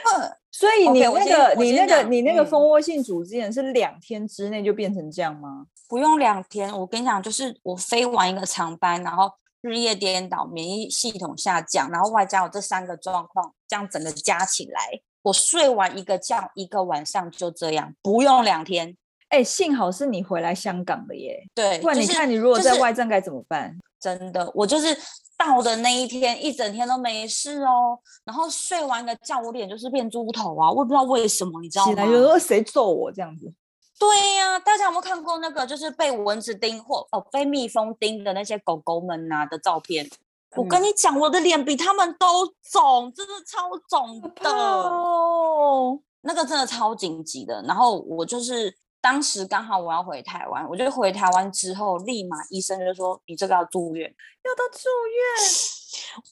[0.52, 5.68] 所以你那个、okay, 你那个、你那个蜂窝性组织炎是两天之内就变成这样吗？
[5.88, 14.82] 不用两天，我跟你讲，就是我飞完一个长班，然后日夜颠倒，免疫系统下降，然后外加我这三个状况，这样整个加起来。
[15.22, 18.96] 我睡完一个觉，一个晚上就这样，不用两天。
[19.30, 21.46] 哎、欸，幸好是你回来香港的耶。
[21.54, 23.78] 对，不然你看你如果在外站该怎么办？
[24.00, 24.98] 真的，我就是
[25.38, 28.00] 到的那一天，一整天都没事哦。
[28.24, 32.06] 然后睡完个觉，我脸就是变猪头啊，我也不知道为什么，你知道吗？
[32.06, 33.54] 有时候谁揍我这样子？
[34.00, 40.10] 对呀、啊，大家有没有看过那个就是被蚊子叮或哦被蜜蜂叮的那些狗狗们呐、啊、的照片？
[40.56, 44.50] 我跟你讲，我的脸比他们都肿，真的超肿的。
[44.50, 47.62] 哦，那个真的超紧急的。
[47.68, 54.10] 然后我就是当时刚好我要回台湾，我就回台湾之后，立马医生就说你这个要住院，
[54.44, 55.24] 要到住院。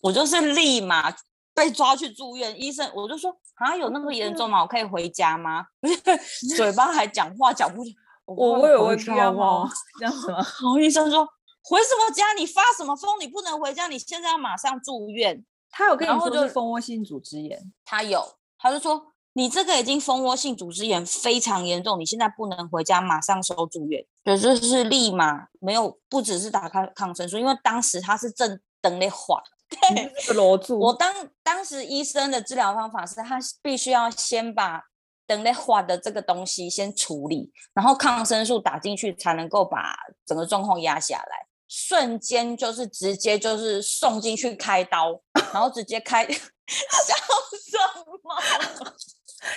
[0.02, 1.14] 我就是立马
[1.54, 4.62] 被抓去住院，医生我就说啊，有那么严重吗？
[4.62, 5.68] 我可以回家吗？
[6.58, 7.92] 嘴巴还讲话讲不出，
[8.26, 9.70] 我我有问题吗？
[10.00, 10.38] 这样子吗？
[10.42, 11.28] 然后医生说。
[11.70, 12.32] 回什么家？
[12.32, 13.20] 你发什么疯？
[13.20, 13.88] 你不能回家！
[13.88, 15.44] 你现在要马上住院。
[15.70, 18.26] 他有跟你说就是蜂窝性组织炎，他有，
[18.58, 24.02] 他就说你这个已经蜂窝性组织炎非常严重，你现在不能回家，马上收住院。
[24.24, 29.38] 对，就是立马没有，不只是打开抗生素，因为当时他是正等的缓。
[29.70, 30.80] 对，罗住。
[30.80, 34.82] 我当当时医生的治疗方法是他必须要先把
[35.28, 39.94] 等那化的这个东西先处理，然后抗生素打进去才能够把
[40.26, 41.46] 整个状况压下来。
[41.68, 45.20] 瞬间就是直接就是送进去开刀，
[45.54, 47.78] 然后直接开， 笑什
[48.24, 48.94] 么？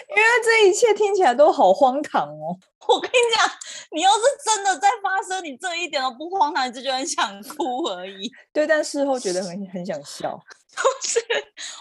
[0.09, 2.55] 因为这一切听起来都好荒唐哦！
[2.87, 3.51] 我跟你讲，
[3.92, 8.31] 你要是真的在发生，你这一点都不荒唐，你就觉得很想哭而已。
[8.53, 10.38] 对，但事后觉得很很想笑。
[10.70, 11.20] 就是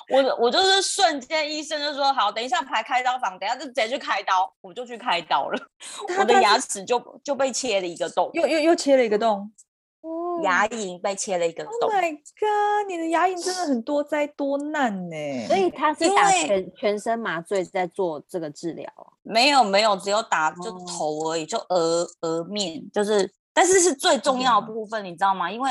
[0.10, 5.60] 我，我就是瞬间，医生就说好，等一下排开刀房，等一下就直接去开刀，我就去开刀了。
[6.18, 9.52] 我的牙齿就就被切了一个洞，又又又切了一个洞。
[10.44, 11.74] 牙龈被切了一个洞。
[11.82, 12.88] Oh my god！
[12.88, 15.48] 你的牙龈真的很多灾多难呢。
[15.48, 18.90] 所以他是打全全身麻醉在做这个治疗？
[19.22, 25.52] 没有没有，只有打就头而已，就额额面，就是，但是是最重要的部分，你知道吗？
[25.52, 25.70] 因为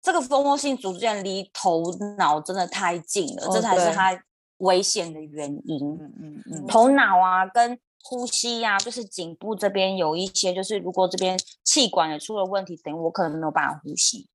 [0.00, 1.82] 这个蜂窝性组织炎离头
[2.16, 4.18] 脑真的太近了，这才是它
[4.58, 5.98] 危险的原因。
[6.00, 7.78] 嗯嗯嗯，头脑啊跟。
[8.02, 14.28] 呼吸呀、啊，就是颈部这边有一些，就是如果这边气管也出了问题，等于我可能没有办法呼吸。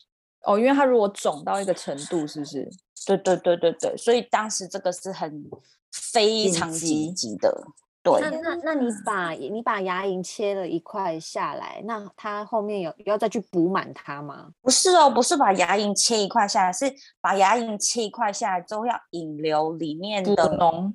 [0.44, 2.70] 哦，因为它如果肿到一个程度，是不是？
[3.06, 5.50] 对对对对对，所以当时这个是很
[5.92, 7.68] 非常积极的。
[8.02, 14.50] 对，那那那你把你把牙龈切了一块下来，那它后面有要再去补满它吗？
[14.62, 16.86] 不是哦，不是把牙龈切一块下来，是
[17.20, 20.94] 把牙龈切一块下来之后要引流里面的脓。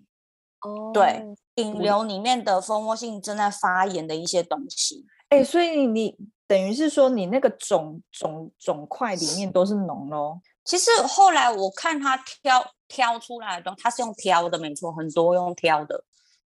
[0.63, 1.23] 哦，对。
[1.57, 10.41] 引流里面的蜂窝性正在发炎的一些东西，哎、欸，所以你等于是说你那个肿肿肿块里面都是脓咯。
[10.65, 16.05] 其实后来我看他挑挑出来的他是用挑的，没错，很多用挑的，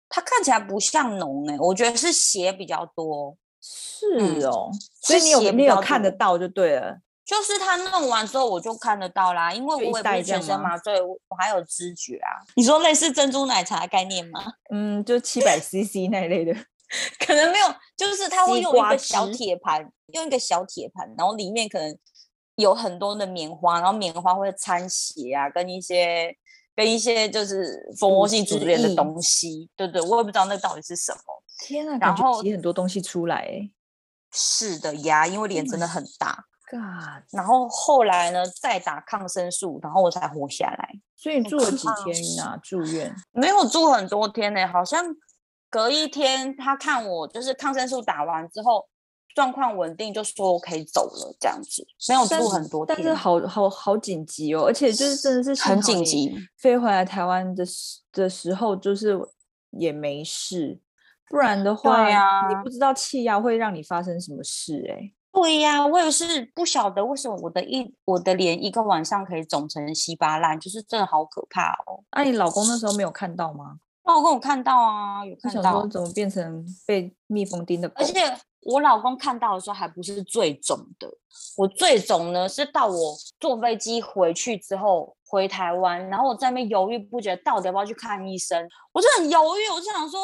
[0.08, 3.36] 它看起来不像脓哎、欸，我觉得是血比较多。
[3.60, 4.06] 是
[4.46, 6.98] 哦，嗯、所以你有没有看得到就对了。
[7.28, 12.40] 就是他弄完之后我就看得到啦，因为我也不是全身麻醉，我我还有知觉啊。
[12.56, 14.42] 你说类似珍珠奶茶的概念吗？
[14.72, 16.54] 嗯，就七百 CC 那类的，
[17.26, 17.66] 可能没有，
[17.98, 21.98] 就是他会用一个小铁盘，用一个小铁盘，然后里面可能
[22.56, 26.34] 有很多的棉花，然后棉花会掺血啊，跟一些
[26.74, 31.20] 跟一些就是蜂窝性组织炎的东西，对对，我也不知道那到底是什么。
[31.58, 33.68] 天啊，然后挤很多东西出来，
[34.32, 36.46] 是的呀，因为脸真的很大。
[36.70, 37.22] God.
[37.30, 40.90] 然后后来呢，再打抗生素，然后我才活下来。
[41.16, 42.56] 所以你住了几天啊？
[42.62, 45.04] 住院没有住很多天呢、欸，好像
[45.70, 48.86] 隔一天他看我，就是抗生素打完之后
[49.34, 51.86] 状况稳定，就说我可以走了这样子。
[52.08, 56.34] 没有住很多天，但是好好好紧急哦，而且就是真的是很紧急。
[56.56, 59.18] 飞回来台湾的时的时候，就是
[59.70, 60.80] 也没事，
[61.28, 65.14] 不然的话，你不知道气压会让你发生什么事哎、欸。
[65.40, 72.02] 对呀、啊，我也是不晓得为什么我的一我的脸一个晚上可以肿成稀巴烂，就是真的好可怕哦。
[72.10, 73.78] 那、啊、你老公那时候没有看到吗？
[74.02, 75.86] 老公有看到啊，有看到。
[75.86, 77.88] 怎么变成被蜜蜂叮的？
[77.94, 78.20] 而且
[78.62, 81.08] 我老公看到的时候还不是最肿的，
[81.56, 88.68] 我最肿呢是到我坐飞机回去之后回台湾，然后我在那边犹豫不决，到底要不要去看医生？
[88.92, 90.20] 我就很犹豫，我就想说，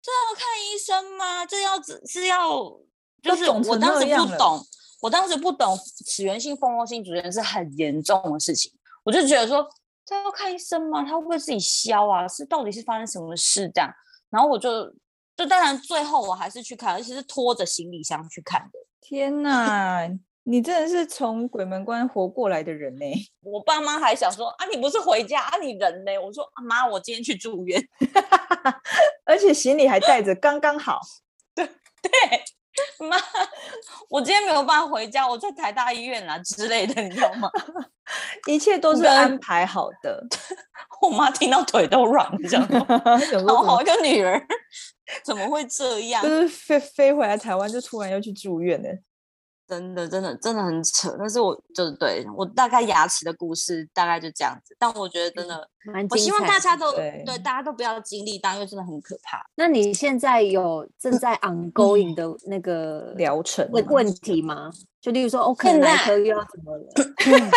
[0.00, 1.44] 这要看医生吗？
[1.44, 2.74] 这要只是要。
[3.24, 4.60] 就是我当时不懂，
[5.00, 8.70] 我当时不懂齿源性蜂窝性组织炎是很严重的事情，
[9.02, 9.66] 我就觉得说
[10.04, 11.02] 这要看医生吗？
[11.02, 12.28] 他会不会自己消啊？
[12.28, 13.90] 是到底是发生什么事这样？
[14.30, 14.92] 然后我就
[15.36, 18.78] 就当然最后我还是去看，而且是拖着行李箱去看的。
[19.00, 20.06] 天哪，
[20.44, 23.04] 你真的是从鬼门关活过来的人呢！
[23.42, 26.12] 我爸妈还想说啊，你不是回家啊，你人呢？
[26.22, 27.82] 我说啊妈，我今天去住院，
[29.24, 31.00] 而且行李还带着，刚刚好。
[31.54, 31.66] 对
[32.02, 32.10] 对。
[33.08, 33.16] 妈，
[34.08, 37.50] 我今天没有办法回家，我在台大医院啊之类的，你知道吗？
[38.46, 40.22] 一切都是安排好的。
[41.00, 43.00] 我妈听到腿都软你知道吗，
[43.46, 44.40] 好好一个女儿，
[45.24, 46.22] 怎么会这样？
[46.22, 48.88] 就是飞飞回来台湾，就突然要去住院呢。
[49.66, 51.16] 真的，真的，真的很扯。
[51.18, 54.76] 但是我就是对我大概牙齿的故事大概就这样子。
[54.78, 55.68] 但我觉得真的，
[56.10, 59.42] 我希望大家都对，对大家都不要经历到，因为真的很可怕。
[59.54, 64.70] 那你现在有正在 ongoing 的那个疗程问问题吗？
[65.00, 67.50] 就例如说，OK，哪科又要怎么了？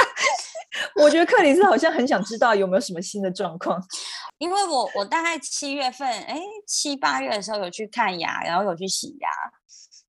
[1.02, 3.82] 我觉得克里斯好像很想知道有没有什么新的状况，
[4.38, 9.30] 因为我我大概七月份，哎，七八月的时候有去看牙，然后有去洗牙。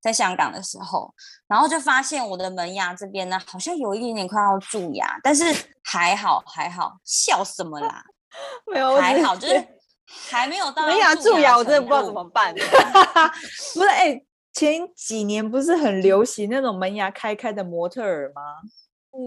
[0.09, 1.13] 在香港的时候，
[1.47, 5.45] 然后就发现我的门牙这边呢，好像有一点点快要蛀牙，但是
[5.85, 8.03] 还好还好，笑什么啦？
[8.73, 9.63] 没有，还好，就是
[10.31, 12.55] 还没有到门牙蛀牙，我真的不知道怎么办。
[13.75, 18.43] 不是，哎、欸，前几年不是很流行那种门牙开开的模特儿吗？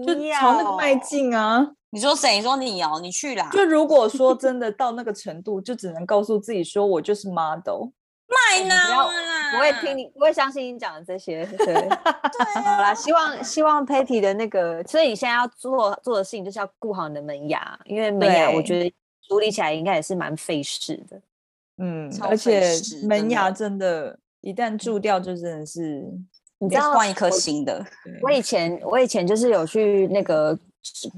[0.06, 1.64] 就朝那个迈进啊！
[1.90, 2.36] 你说谁？
[2.36, 3.50] 你说你哦，你去啦。
[3.52, 7.90] 就如果说真的到那个程度，就只能告诉自己说我就是 model。
[8.60, 8.74] 卖呢？
[9.52, 11.44] 不会听你，不会相信你讲的这些。
[11.46, 18.94] 对， 对好啦，希望希望 Patty 的那个，所以你现在要做做的事情就是要顾好你的门牙，因为门牙我觉得
[19.28, 21.20] 处理起来应该也是蛮费事的。
[21.78, 22.62] 嗯，而且
[23.06, 26.04] 门牙真的，一旦蛀掉就真的是。
[26.58, 27.84] 你知道换一颗新的。
[28.22, 30.56] 我以前我以前就是有去那个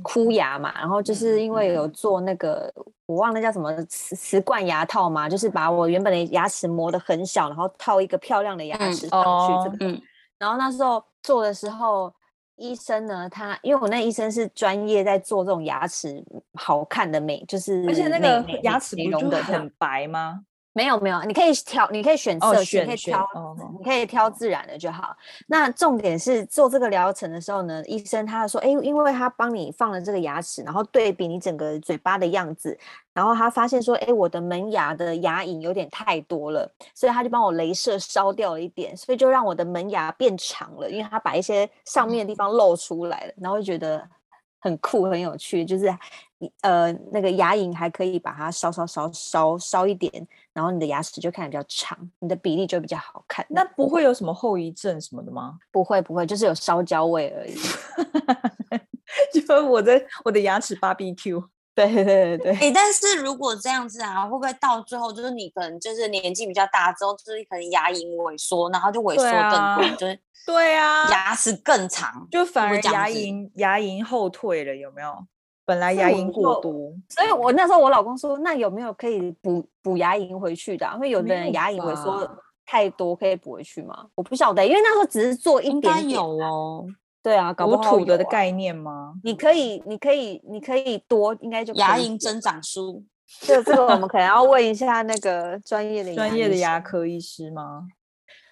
[0.02, 2.72] 箍牙嘛，然后就是因为有做那个，
[3.06, 9.22] 我忘了叫什么瓷瓷冠牙套嘛，就是把我原本的牙齿磨得很小，然后套一个漂亮的牙齿上
[9.64, 9.70] 去。
[9.70, 10.02] 这个，哦嗯、
[10.38, 12.12] 然后那时候做的时候，
[12.56, 16.22] 医生呢，他因为我那医生是专业在做这种牙齿
[16.54, 20.40] 好看的美，就是而且那个牙齿不就很白吗？
[20.75, 25.16] 没有没有，你可以挑，你可以选色系，哦、你可以挑，哦、你可以挑自然的就好。
[25.47, 32.77] 那重点是做这个疗程的时候呢，医生他说，哎，因为他帮你放了这个牙齿，然后对比你整个嘴巴的样子，
[33.12, 44.05] 然后他发现说，哎，我的门牙的牙龈有点太多了，所以他就帮我镭射烧掉了一点，所以就让我的门牙变长了，因为他把一些上面的地方露出来了，然后就觉得
[44.64, 45.94] 很酷很有趣，就是。
[46.60, 50.12] 呃，那个牙龈还可以把它烧烧烧烧烧一点，
[50.52, 53.46] 然后你的牙齿就看起来比较长，你的比例就比较好看。
[53.48, 55.58] 那不会有什么后遗症什么的吗？
[55.72, 57.54] 不会不会，就是有烧焦味而已。
[59.32, 61.42] 就我的我的牙齿 BBQ。
[61.75, 62.53] 对对对对。
[62.57, 75.12] 哎，但是如果这样子啊，会不会到最后就是你可能就是年纪比较大之后，就是可能牙龈萎缩，然后就萎缩更多，就是对啊，牙齿更长，就反而牙龈牙龈后退了，有没有？
[75.66, 80.93] 本来牙龈过多，所以我那时候我老公说，那有没有可以补补牙龈回去的啊？
[80.97, 82.31] 因为有的人牙龈萎缩
[82.66, 84.07] 太多，可以补回去吗？
[84.14, 86.87] 我不晓得，因为那时候只是做一点点，应该有哦。
[87.25, 89.14] 对啊，搞不好土的的概念吗？
[89.25, 93.03] 你可以，你可以，你可以多，应该就牙龈增长术。
[93.41, 97.89] 这这个我们可能要问一下那个专业的专业的牙科医师吗？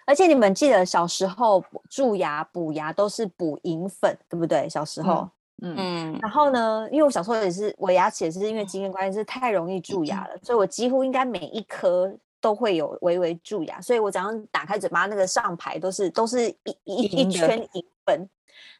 [0.07, 4.67] 而且你们记得小时候蛀牙补牙都是补银粉，对不对？
[4.69, 5.29] 小时候。
[5.65, 12.13] 嗯嗯，然后呢，因为我小时候也是，我牙齿也是因为经验关系是太容易蛀牙了，所以我几乎应该每一颗
[12.43, 18.29] 都会有微微蛀牙，所以我早上打开嘴巴那个上排都是都是一一一圈银粉，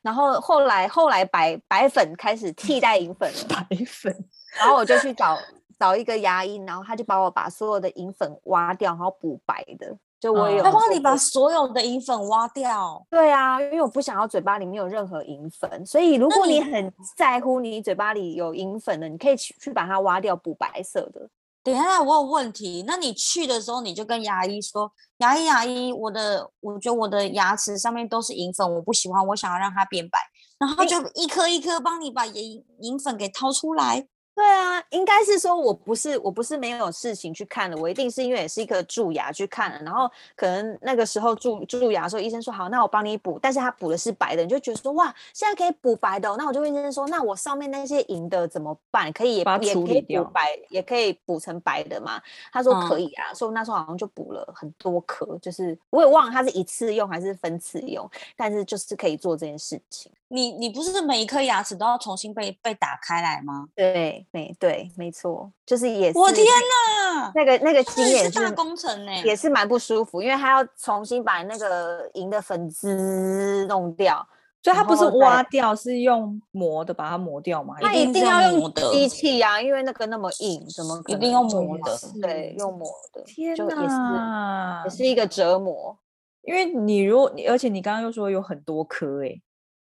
[0.03, 4.13] 然后后来后来白白粉开始替代银粉了，白粉，
[4.59, 5.39] 然后我就去找
[5.79, 9.97] 找一个牙医，然后他就帮我把所有的银粉挖掉，然后补白的。
[10.21, 13.05] 就我有，他帮你把所有的银粉挖掉。
[13.11, 21.29] 对啊，因为我不想要嘴巴里面有任何银粉，所以如果你很在乎你嘴巴里有银粉的，你可以去去把它挖掉，补白色的。
[21.63, 22.85] 等一下，我有问题。
[22.87, 30.19] 那你去的时候，你就跟牙医说：“牙医，牙医，我的，我觉得我的牙齿上面都是银粉，我不喜欢，我想要让它变白。”
[30.59, 34.09] 然后就一颗一颗帮你把银银粉给掏出来。
[34.35, 49.13] 对啊，应该是说，我不是我不是没有事情去看的，我一定是因为也是一颗蛀牙去看了，然后可能那个时候蛀蛀牙的时候，医生说好，那我帮你补，但是他补的是白的，你就觉得说哇，现在可以补白的哦，那我就问医生说，那我上面那些银的怎么办？
[49.13, 52.21] 可以也也可以补白，也可以补成白的嘛？
[52.51, 60.11] 他说可以啊，嗯、所以那时候好像就补了很多颗，就是我也忘了他是一次用还是分次用，但是就是可以做这件事情。
[60.29, 63.69] 你你不是每一颗牙齿都要重新被被打开来吗？
[63.75, 66.19] 对，没对，没错，就是也是。
[66.19, 74.27] 我天哪，那个那个经验是，是大工程呢，也是蛮不舒服，因为他要重新把那个银的粉丝弄掉，
[74.63, 77.75] 所以它不是挖掉，是用磨的把它磨掉嘛？
[77.81, 81.99] 他一定要用机器呀，因为那个那么硬，怎么一定要磨的？
[82.21, 83.23] 对，用磨的。
[83.25, 85.99] 天哪，也是一个折磨，
[86.43, 89.41] 因为你如果，而且你刚刚又说有很多颗，哎。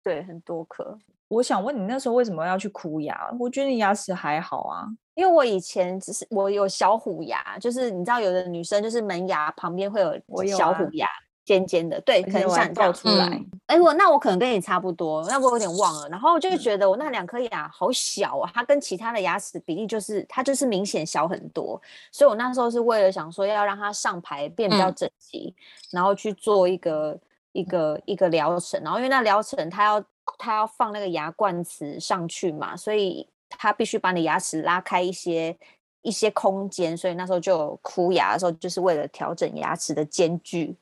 [0.02, 0.98] 对，很多颗。
[1.28, 3.30] 我想问你，那时候为什么要去箍牙？
[3.40, 11.08] 我觉得你牙齿还好啊，因为我以前只是我有小虎牙，就是你知道，有的女生就是门牙旁边会有小虎牙，
[11.44, 13.26] 尖尖的，对，可能想掉出来。
[13.66, 16.08] 哎、嗯，我那我可能跟你差不多，那我有点忘了。
[16.08, 21.80] 然后就觉得我那两颗牙好小啊，它跟其他的牙齿比例就是它就是明显小很多，
[22.12, 25.54] 所以我那时候是为了想说要让它上排变比较整齐，嗯、
[25.92, 27.18] 然后去做一个。
[27.56, 30.04] 一个一个疗程，然后因为那疗程它要
[30.44, 35.56] 他要放那个牙冠瓷上去嘛，所以他必须把你牙齿拉开一些
[36.02, 40.76] 一些空间，所以那时候就有箍牙的时候，就是为了调整牙齿的间距。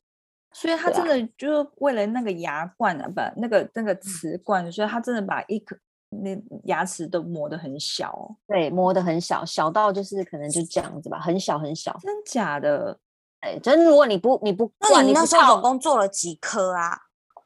[0.54, 5.74] 所以他真的就是为了那个牙冠啊，不，那个那个瓷冠，所以他真的把一颗
[6.10, 11.98] 那牙齿都磨得很小哦，对，磨得很小，小到就是可能就这样子吧，很小很小。
[12.02, 12.98] 真假的？
[13.40, 16.98] 哎，真如果你不你不，那你那时候总共做了几颗啊？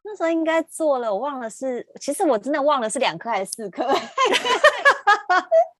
[0.06, 3.84] 那时候应该做了，我忘了是，其实我真的忘了是两颗还是四颗。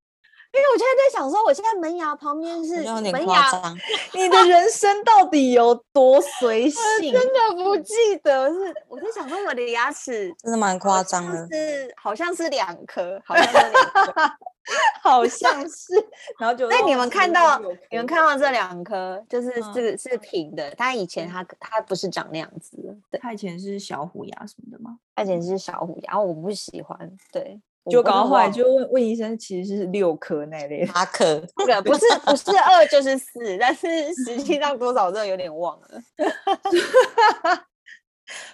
[0.56, 3.74] 因为我现在在想说，我现在门牙旁边是门牙，
[4.14, 7.12] 你的人生到底有多随性？
[7.12, 7.94] 真的不记
[8.24, 14.12] 得，是我在想说我的牙齿 真的蛮夸张的，是好像是两颗，好像是两颗，
[15.02, 15.94] 好像是。
[16.38, 22.78] 然后就那你们看到你们看到这两颗，就是这个是平的，它以前它它不是长那样子
[23.10, 24.98] 的，它以前是小虎牙什么的吗？
[25.14, 26.98] 它以前是小虎牙，我不喜欢，
[27.30, 27.60] 对。
[27.90, 35.88] 就搞到后来就问问医生，其实是六颗那类，八颗，那个不是不是 二就是四，但是实际上多少真的有点忘了。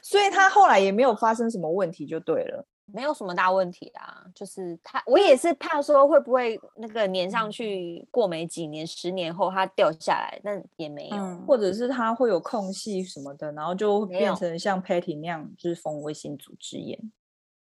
[0.03, 4.23] 所以他后来也没有发生什么问题，就对了，没有什么大问题啊。
[4.35, 16.99] 就是他，我也是怕说会不会那个粘上去，过没几年，十年后它掉下来，但也没有，嗯、或者是它会有空隙什么的，然后就变成像 Patty 那样，就是蜂窝性组织炎。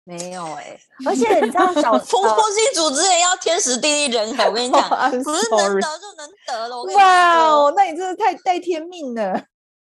[0.05, 4.89] 没有哎、欸，而且你知道， 小蜂窝性组织也要天时地利人和，我跟你讲，
[5.23, 6.83] 不是能得就能得了。
[6.83, 9.33] 哇哦，那你真的太带天命了，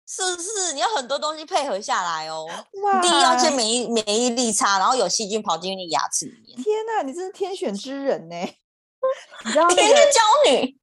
[0.07, 0.73] 是不是？
[0.73, 2.45] 你要很多东西配合下来哦。
[2.83, 6.63] 哇，第一要先免疫免疫力差，然后有细菌跑进你牙齿里面。
[6.63, 8.35] 天哪，你真是天选之人呢！
[9.45, 10.77] 你知道、那个，天之骄女。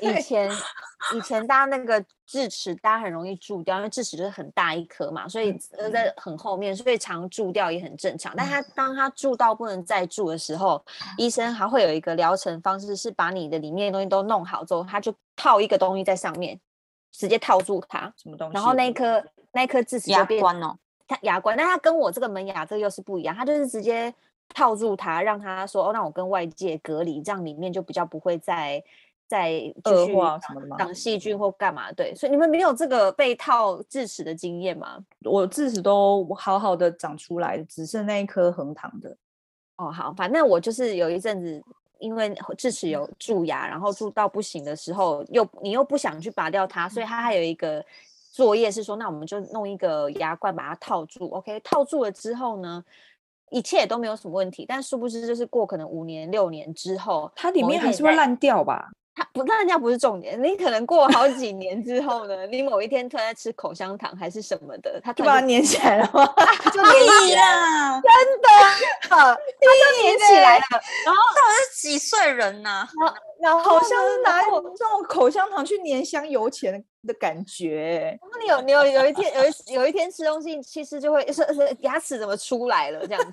[0.00, 0.50] 以前
[1.16, 5.54] 以前大家那个智齿，大家很容易蛀掉，因为智齿就是很大一颗嘛，所以
[5.90, 8.34] 在很后面，所以常蛀掉也很正常。
[8.36, 10.84] 但它当它蛀到不能再蛀的时候，
[11.16, 16.60] 医生还会有一个疗程方式，是把你的里面的东西都弄好之后，他就套一个东西在上面，
[17.10, 18.12] 直接套住它。
[18.18, 18.54] 什么东西？
[18.54, 20.76] 然后那一颗那一颗智齿就变牙关哦，
[21.06, 21.56] 它牙关。
[21.56, 24.14] 但它跟我这个门牙这个又是不一样，它就是直接
[24.54, 28.84] 套住它，让它说哦，让我跟外界隔离，这样里面就比较不会再。
[29.28, 30.76] 在恶化什么的吗？
[30.78, 31.92] 挡细菌或干嘛？
[31.92, 34.98] 对，所以你们没有这个被套智齿的经验吗？
[35.24, 39.14] 我智齿都好好的长出来，只剩那一颗横躺的。
[39.76, 41.62] 哦，好，反正我就是有一阵子，
[41.98, 47.84] 因为智齿有蛀牙，然后蛀到不行的时候，又你又不想去拔掉它，所以它还有一个
[48.32, 51.28] 作业是说，那我们就弄一个牙冠把它套住。
[51.32, 52.82] OK，套住了之后呢，
[53.50, 54.64] 一切都没有什么问题。
[54.66, 58.90] 但殊不知，就是过可能五年六年之后，它里面还是会烂掉吧？
[59.18, 60.40] 它不，那人家不是重点。
[60.40, 66.24] 你可能过好几年之后呢，你某一天突然在吃口香糖还是什么的，它就把它粘起来了吗？
[66.72, 66.92] 就 粘
[67.26, 68.48] 起来了，真的，
[69.08, 70.64] 它就粘起来了。
[71.04, 72.88] 然后到底是几岁人呢、啊？
[73.00, 73.14] 然后
[73.58, 78.18] 好像是拿这种口香糖去粘香油钱的感觉。
[78.20, 83.32] 然后你有你有有一天有一有一天吃东西，其实就会是是牙齿怎么出来了这样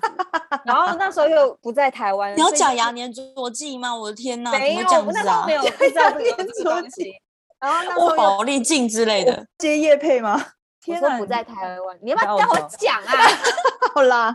[0.64, 3.94] 然后那时候又不在台湾，你要讲牙粘着剂吗？
[3.94, 5.44] 我的天哪，没有，这样子啊？
[5.46, 7.10] 没有，不知道这个。
[7.58, 10.44] 然后那时候宝丽镜之类的接叶配吗？
[10.82, 13.12] 天哪，不在台湾，你要不要跟我讲啊？
[13.94, 14.34] 好啦。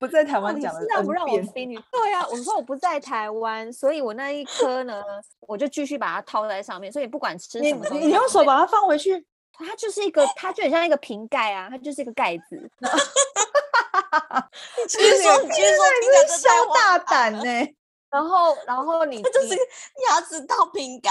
[0.00, 1.76] 不在台湾讲的，那不让我飞你？
[1.92, 5.04] 对啊，我说我不在台湾，所以我那一颗呢，
[5.40, 6.90] 我就继续把它套在上面。
[6.90, 9.22] 所以不管吃什么东西，你你用手把它放回去，
[9.52, 12.44] 它就是一个，它就很像一个瓶盖啊，它就是一个盖子。
[12.80, 12.88] 你
[14.88, 17.76] 其实说，其实说，你是超大胆呢、欸。
[18.10, 19.48] 然后，然后你，它就是
[20.08, 21.10] 牙齿套瓶盖。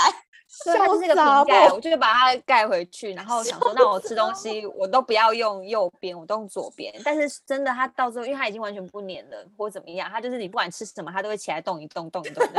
[0.65, 6.93] 对，它就是一个瓶盖，我就把它盖回去，然后 想说，那我吃东西我都不要用右边，我都用左边。
[7.05, 12.43] 但是真的，它到最后，因为它已经完全不粘了，或怎么样，它就是你不管吃什么，它都会起来动一动，动一动。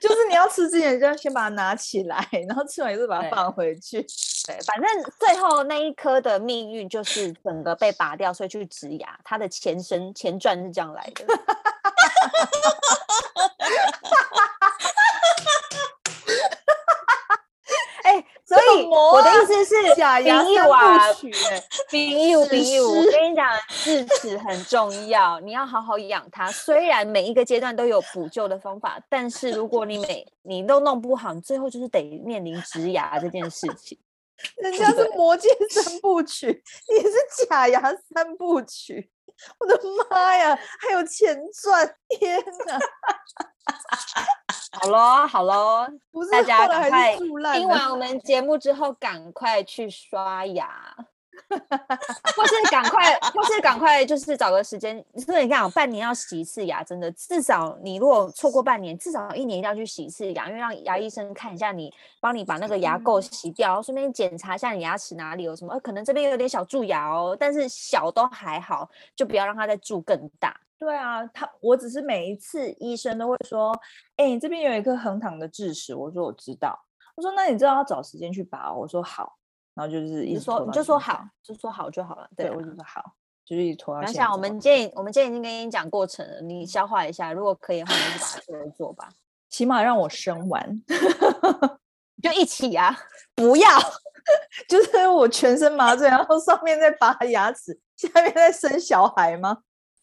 [0.00, 4.02] 就是你要吃之前就要先把它拿起来，然后吃完以后把它放回去。
[4.46, 4.88] 对，对，反正
[5.18, 9.18] 最后那一颗的命运就是整个被拔掉，所以去植牙。
[9.22, 11.24] 它的前身前传是这样来的。
[18.44, 21.32] 所以我的意思是，假牙三部曲，
[21.90, 26.50] 丙友丙友，我跟你讲，智齿很重要，你要好好养它。
[26.50, 33.98] 虽然每一个阶段都有补救的方法，但是如果你每你都弄不好，你最后就是得面临植牙这件事情。
[34.56, 37.80] 人家是魔戒三部曲，你是假牙
[38.14, 39.10] 三部曲，
[39.58, 39.78] 我的
[40.10, 42.78] 妈呀，还有前传，天哪！
[44.72, 45.84] 好喽，好喽，
[46.30, 50.94] 大家赶快听完我们节目之后，赶快去刷牙，
[51.48, 55.04] 或是赶快，或是赶快，就是找个时间。
[55.16, 70.56] 所以你看，半年要洗一次牙，真的，至少你如果错过半年，至少一年一定要去洗一次牙，因为让牙医生看一下你，帮你把那个牙垢洗掉，顺便检查一下你牙齿哪里有什么，可能这边有点小蛀牙哦，但是小都还好，就不要让它再蛀更大。
[70.80, 73.70] 对啊，他我只是每一次医生都会说，
[74.16, 76.76] 哎，你这边有一颗横躺的智齿，我说我知道，
[77.14, 79.36] 我说那你知道要找时间去拔，我说好，
[79.74, 83.02] 然后就是一直说你就说好，就说好就好了，对，对我就说好，
[83.44, 83.94] 就是一直拖。
[84.02, 89.08] 想想我们建议，我们建议已经跟你讲过程了，你消化一下，如果可以的话，你就把它做一做吧，
[89.50, 90.82] 起码让我生完。
[92.22, 92.94] 就一起啊！
[93.34, 93.66] 不要，
[94.68, 99.58] 就是我全身麻醉，然后上面在拔牙齿，下面在生小孩吗？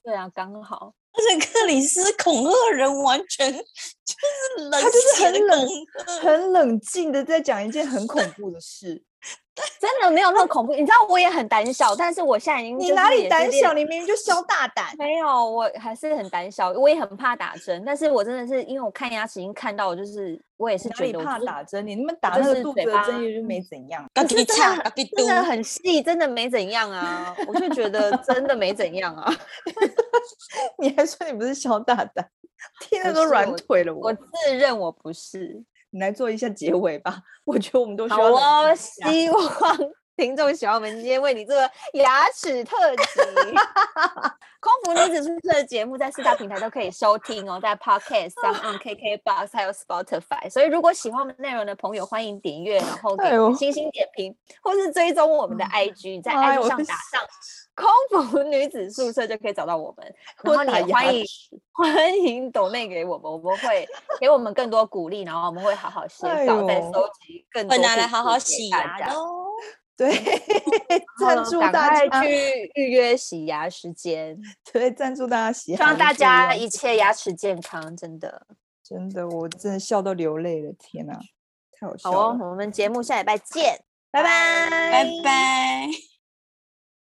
[0.08, 0.93] 对啊，刚好。
[1.12, 5.70] 而且克里斯恐吓人，完全就是冷，他就是很冷、
[6.22, 9.03] 很冷静的在讲一件很恐怖的事。
[9.82, 13.73] 真的没有那么恐怖，你知道我也很胆小，但是我现在已经你哪里胆小？
[13.73, 14.86] 你明明就小大胆。
[14.99, 24.45] 没有，我还是很胆小，我也很怕打针，但是我真的是因为我看牙齿已经看到，就是我也是觉得怕打针，你那么打那个肚子的针也就没怎样，真的
[25.17, 29.34] 真的很细，真的没怎样啊，我就觉得真的没怎样啊。
[30.78, 32.30] 你还说你不是小大胆，
[32.82, 34.09] 听了都软腿了我。
[34.09, 35.63] 我自认我不是。
[35.92, 38.18] 你来做一下结尾吧，我觉得我们都需要。
[38.18, 38.24] 好
[38.64, 39.78] 哦，希望
[40.18, 43.04] 听众喜欢我们今天为你做的牙齿特辑。
[44.60, 50.50] 空服女子宿舍的节目在四大平台都可以收听哦，在 Podcast、SoundOn、 KKBox 还有 Spotify。
[50.50, 57.22] 所以如果喜欢我们内容的朋友，欢迎订阅，然后给星星点评，或是追踪我们的 IG，在 IG 上打上。
[57.78, 57.88] 空
[58.28, 61.23] 服女子宿舍就可以找到我们，然后你欢迎
[61.71, 63.88] 欢迎抖内给我们，我们会
[64.19, 67.78] 给我们更多鼓励，然后我们会好好写稿，再收集更多。
[67.78, 69.45] 会拿来好好洗牙 哦。
[69.95, 70.11] 对，
[71.19, 74.39] 赞助大家去预约洗牙时间。
[74.71, 78.45] 对，赞助大家洗牙，希望大家一切牙齿健康，真的，
[78.84, 81.13] 真的，我真的笑到流泪了，天哪，
[81.80, 82.15] 太好笑了。
[82.15, 85.88] 好哦，我们节目下礼拜见，拜拜，拜拜。